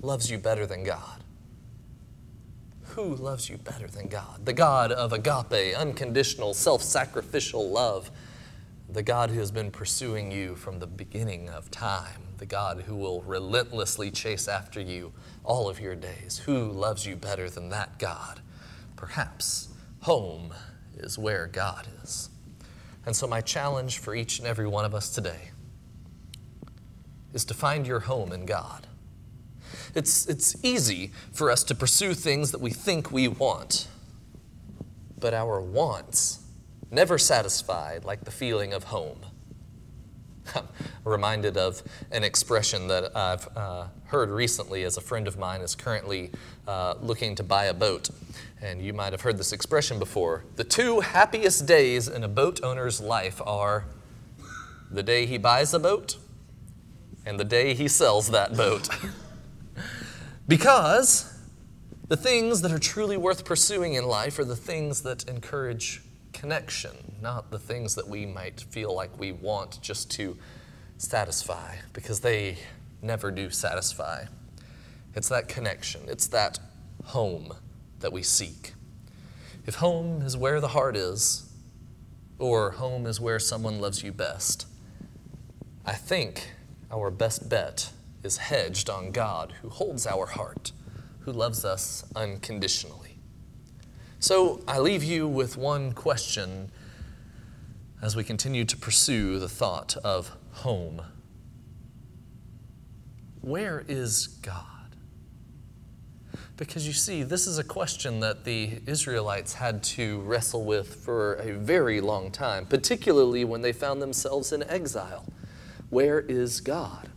loves 0.02 0.30
you 0.30 0.38
better 0.38 0.66
than 0.66 0.84
God? 0.84 1.24
Who 2.90 3.16
loves 3.16 3.50
you 3.50 3.58
better 3.58 3.88
than 3.88 4.08
God? 4.08 4.46
The 4.46 4.54
God 4.54 4.92
of 4.92 5.14
agape, 5.14 5.76
unconditional, 5.76 6.54
self 6.54 6.84
sacrificial 6.84 7.70
love 7.70 8.12
the 8.94 9.02
God 9.02 9.32
who 9.32 9.40
has 9.40 9.50
been 9.50 9.72
pursuing 9.72 10.32
you 10.32 10.56
from 10.56 10.78
the 10.78 10.86
beginning 10.86 11.50
of 11.50 11.72
time, 11.72 12.22
the 12.38 12.46
God 12.46 12.84
who 12.84 12.96
will 12.96 13.24
relentlessly 13.24 14.12
chase 14.12 14.48
after 14.48 14.80
you 14.80 15.12
all 15.44 15.68
of 15.68 15.80
your 15.80 15.96
days. 15.96 16.44
Who 16.46 16.72
loves 16.72 17.04
you 17.04 17.16
better 17.16 17.50
than 17.50 17.70
that 17.70 17.98
God? 17.98 18.42
Perhaps 18.96 19.70
home 20.02 20.54
is 20.96 21.18
where 21.18 21.48
God 21.48 21.88
is. 22.04 22.30
And 23.04 23.16
so, 23.16 23.26
my 23.26 23.42
challenge 23.42 23.98
for 23.98 24.14
each 24.14 24.38
and 24.38 24.48
every 24.48 24.68
one 24.68 24.86
of 24.86 24.94
us 24.94 25.10
today 25.10 25.50
is 27.34 27.44
to 27.46 27.56
find 27.56 27.88
your 27.88 28.02
home 28.02 28.32
in 28.32 28.46
God. 28.46 28.86
It's, 29.96 30.28
it's 30.28 30.56
easy 30.64 31.12
for 31.32 31.50
us 31.50 31.64
to 31.64 31.76
pursue 31.76 32.14
things 32.14 32.52
that 32.52 32.62
we 32.62 32.70
think 32.70 33.12
we 33.12 33.28
want, 33.28 33.88
but 35.20 35.34
our 35.34 35.60
wants 35.60 36.43
never 36.94 37.18
satisfied 37.18 38.06
like 38.06 38.24
the 38.24 38.32
feeling 38.32 38.74
of 38.74 38.86
home. 38.86 39.20
I'm 40.56 40.68
reminded 41.04 41.58
of 41.58 41.82
an 42.12 42.24
expression 42.24 42.88
that 42.88 43.16
I've 43.16 43.48
uh, 43.58 43.88
heard 44.06 44.30
recently 44.30 44.84
as 44.84 44.98
a 44.98 45.02
friend 45.02 45.28
of 45.28 45.38
mine 45.38 45.62
is 45.62 45.76
currently 45.76 46.32
uh, 46.68 46.96
looking 47.02 47.36
to 47.36 47.44
buy 47.44 47.66
a 47.66 47.74
boat. 47.74 48.10
And 48.62 48.82
you 48.82 48.94
might 48.94 49.12
have 49.12 49.22
heard 49.22 49.38
this 49.38 49.52
expression 49.52 50.00
before. 50.00 50.46
The 50.56 50.64
two 50.64 51.00
happiest 51.02 51.66
days 51.66 52.08
in 52.08 52.24
a 52.24 52.28
boat 52.28 52.62
owner's 52.64 53.02
life 53.02 53.42
are 53.46 53.86
the 54.92 55.04
day 55.04 55.26
he 55.26 55.38
buys 55.38 55.74
a 55.74 55.80
boat 55.80 56.18
and 57.26 57.40
the 57.40 57.46
day 57.46 57.74
he 57.74 57.88
sells 57.88 58.30
that 58.32 58.56
boat. 58.56 58.90
because 60.48 61.34
the 62.08 62.18
things 62.18 62.62
that 62.62 62.72
are 62.72 62.80
truly 62.80 63.18
worth 63.18 63.46
pursuing 63.46 63.94
in 63.94 64.06
life 64.06 64.38
are 64.38 64.46
the 64.46 64.56
things 64.56 65.02
that 65.04 65.28
encourage 65.28 66.02
connection, 66.44 67.16
not 67.22 67.52
the 67.52 67.58
things 67.58 67.96
that 67.96 68.06
we 68.06 68.26
might 68.26 68.60
feel 68.60 68.94
like 68.94 69.18
we 69.18 69.32
want 69.32 69.82
just 69.82 70.12
to 70.12 70.38
satisfy, 70.98 71.78
because 71.94 72.20
they 72.20 72.58
never 73.02 73.32
do 73.32 73.50
satisfy. 73.50 74.26
It's 75.16 75.30
that 75.30 75.48
connection, 75.48 76.02
it's 76.08 76.28
that 76.28 76.60
home 77.06 77.54
that 78.02 78.12
we 78.12 78.24
seek. 78.24 78.74
If 79.66 79.76
home 79.76 80.22
is 80.22 80.36
where 80.36 80.60
the 80.60 80.68
heart 80.68 80.98
is, 80.98 81.50
or 82.38 82.72
home 82.72 83.06
is 83.06 83.22
where 83.22 83.40
someone 83.40 83.80
loves 83.80 84.04
you 84.04 84.12
best, 84.12 84.68
I 85.86 85.94
think 85.94 86.50
our 86.92 87.10
best 87.10 87.48
bet 87.48 87.94
is 88.22 88.36
hedged 88.36 88.90
on 88.90 89.12
God 89.12 89.54
who 89.62 89.70
holds 89.70 90.06
our 90.06 90.26
heart, 90.26 90.74
who 91.22 91.32
loves 91.32 91.64
us 91.64 92.04
unconditionally. 92.18 93.03
So 94.24 94.62
I 94.70 94.80
leave 94.80 95.04
you 95.04 95.28
with 95.28 95.58
one 95.58 95.92
question 95.92 96.72
as 98.02 98.16
we 98.16 98.24
continue 98.24 98.64
to 98.64 98.78
pursue 98.78 99.38
the 99.38 99.50
thought 99.50 99.98
of 99.98 100.32
home. 100.54 101.02
Where 103.42 103.84
is 103.86 104.28
God? 104.28 104.96
Because 106.56 106.88
you 106.88 106.94
see, 106.94 107.24
this 107.24 107.48
is 107.48 107.58
a 107.58 107.66
question 107.66 108.22
that 108.22 108.46
the 108.46 108.80
Israelites 108.88 109.56
had 109.56 109.84
to 109.84 110.22
wrestle 110.22 110.64
with 110.64 110.96
for 111.04 111.34
a 111.34 111.52
very 111.52 112.00
long 112.00 112.32
time, 112.32 112.66
particularly 112.66 113.44
when 113.44 113.62
they 113.62 113.74
found 113.74 114.02
themselves 114.02 114.54
in 114.54 114.64
exile. 114.70 115.26
Where 115.90 116.22
is 116.22 116.62
God? 116.62 117.10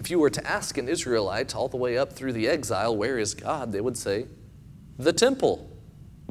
If 0.00 0.10
you 0.10 0.18
were 0.18 0.30
to 0.30 0.46
ask 0.46 0.78
an 0.78 0.88
Israelite 0.88 1.54
all 1.54 1.68
the 1.68 1.76
way 1.76 1.98
up 1.98 2.14
through 2.14 2.32
the 2.32 2.48
exile, 2.48 2.96
where 2.96 3.18
is 3.18 3.34
God? 3.34 3.70
They 3.70 3.82
would 3.82 3.98
say, 3.98 4.28
the 4.98 5.12
temple. 5.12 5.63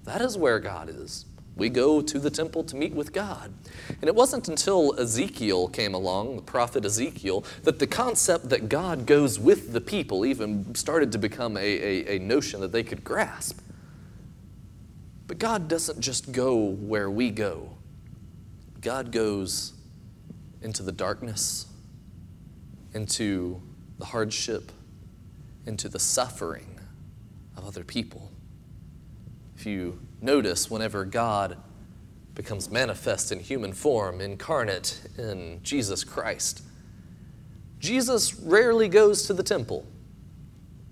That 0.04 0.22
is 0.22 0.38
where 0.38 0.60
God 0.60 0.90
is. 0.90 1.26
We 1.56 1.70
go 1.70 2.02
to 2.02 2.20
the 2.20 2.32
temple 2.32 2.64
to 2.64 2.76
meet 2.76 2.94
with 2.94 3.14
God. 3.14 3.54
And 3.90 4.06
it 4.06 4.16
wasn't 4.16 4.48
until 4.48 5.00
Ezekiel 5.00 5.68
came 5.68 5.94
along, 5.94 6.36
the 6.36 6.42
prophet 6.42 6.84
Ezekiel, 6.84 7.46
that 7.64 7.78
the 7.78 7.86
concept 7.86 8.50
that 8.50 8.70
God 8.70 9.06
goes 9.06 9.40
with 9.40 9.72
the 9.72 9.82
people 9.82 10.26
even 10.26 10.74
started 10.74 11.12
to 11.12 11.20
become 11.20 11.56
a, 11.56 11.60
a, 11.60 12.16
a 12.16 12.20
notion 12.20 12.60
that 12.62 12.72
they 12.72 12.84
could 12.84 13.04
grasp. 13.04 13.60
But 15.28 15.38
God 15.38 15.68
doesn't 15.68 16.02
just 16.02 16.32
go 16.32 16.56
where 16.56 17.10
we 17.10 17.30
go, 17.30 17.78
God 18.82 19.12
goes 19.12 19.74
into 20.62 20.84
the 20.84 20.92
darkness, 20.92 21.68
into 22.94 23.62
the 24.00 24.06
hardship, 24.06 24.72
into 25.66 25.88
the 25.88 26.00
suffering 26.00 26.80
of 27.56 27.66
other 27.66 27.84
people. 27.84 28.33
If 29.64 29.68
you 29.68 29.98
notice, 30.20 30.70
whenever 30.70 31.06
God 31.06 31.58
becomes 32.36 32.70
manifest 32.70 33.32
in 33.32 33.40
human 33.40 33.72
form, 33.72 34.20
incarnate 34.20 35.00
in 35.18 35.62
Jesus 35.64 36.04
Christ, 36.04 36.64
Jesus 37.80 38.34
rarely 38.42 38.90
goes 38.90 39.26
to 39.28 39.34
the 39.34 39.42
temple. 39.42 39.86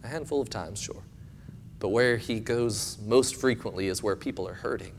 A 0.06 0.08
handful 0.08 0.40
of 0.40 0.50
times, 0.50 0.80
sure. 0.80 1.04
But 1.80 1.90
where 1.90 2.16
he 2.16 2.40
goes 2.40 2.98
most 3.06 3.36
frequently 3.36 3.88
is 3.88 4.02
where 4.02 4.16
people 4.16 4.48
are 4.48 4.54
hurting. 4.54 4.94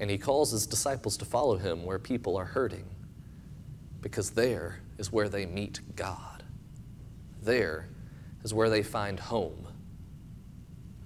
And 0.00 0.10
he 0.10 0.18
calls 0.18 0.50
his 0.50 0.66
disciples 0.66 1.16
to 1.18 1.24
follow 1.24 1.58
him 1.58 1.84
where 1.84 2.00
people 2.00 2.36
are 2.36 2.46
hurting, 2.46 2.86
because 4.00 4.30
there 4.30 4.80
is 4.98 5.12
where 5.12 5.28
they 5.28 5.46
meet 5.46 5.78
God. 5.94 6.42
There 7.40 7.86
is 8.42 8.52
where 8.52 8.68
they 8.68 8.82
find 8.82 9.20
home 9.20 9.68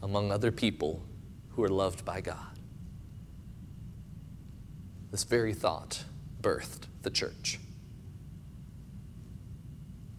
among 0.02 0.30
other 0.30 0.50
people 0.50 1.02
who 1.50 1.62
are 1.62 1.68
loved 1.68 2.04
by 2.04 2.20
God. 2.20 2.58
This 5.10 5.24
very 5.24 5.54
thought 5.54 6.04
birthed 6.40 6.86
the 7.02 7.10
church. 7.10 7.58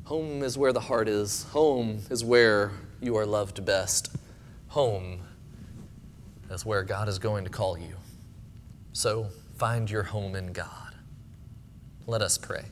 Home 0.06 0.42
is 0.42 0.58
where 0.58 0.74
the 0.74 0.80
heart 0.80 1.08
is. 1.08 1.44
Home 1.52 2.02
is 2.10 2.24
where 2.24 2.72
you 3.00 3.16
are 3.16 3.26
loved 3.26 3.64
best. 3.64 4.16
Home 4.70 5.22
is 6.50 6.66
where 6.66 6.84
God 6.84 7.08
is 7.08 7.20
going 7.20 7.44
to 7.44 7.50
call 7.50 7.78
you. 7.78 7.96
So 8.92 9.28
find 9.58 9.90
your 9.90 10.04
home 10.04 10.36
in 10.36 10.52
God. 10.52 10.96
Let 12.08 12.22
us 12.22 12.38
pray. 12.38 12.66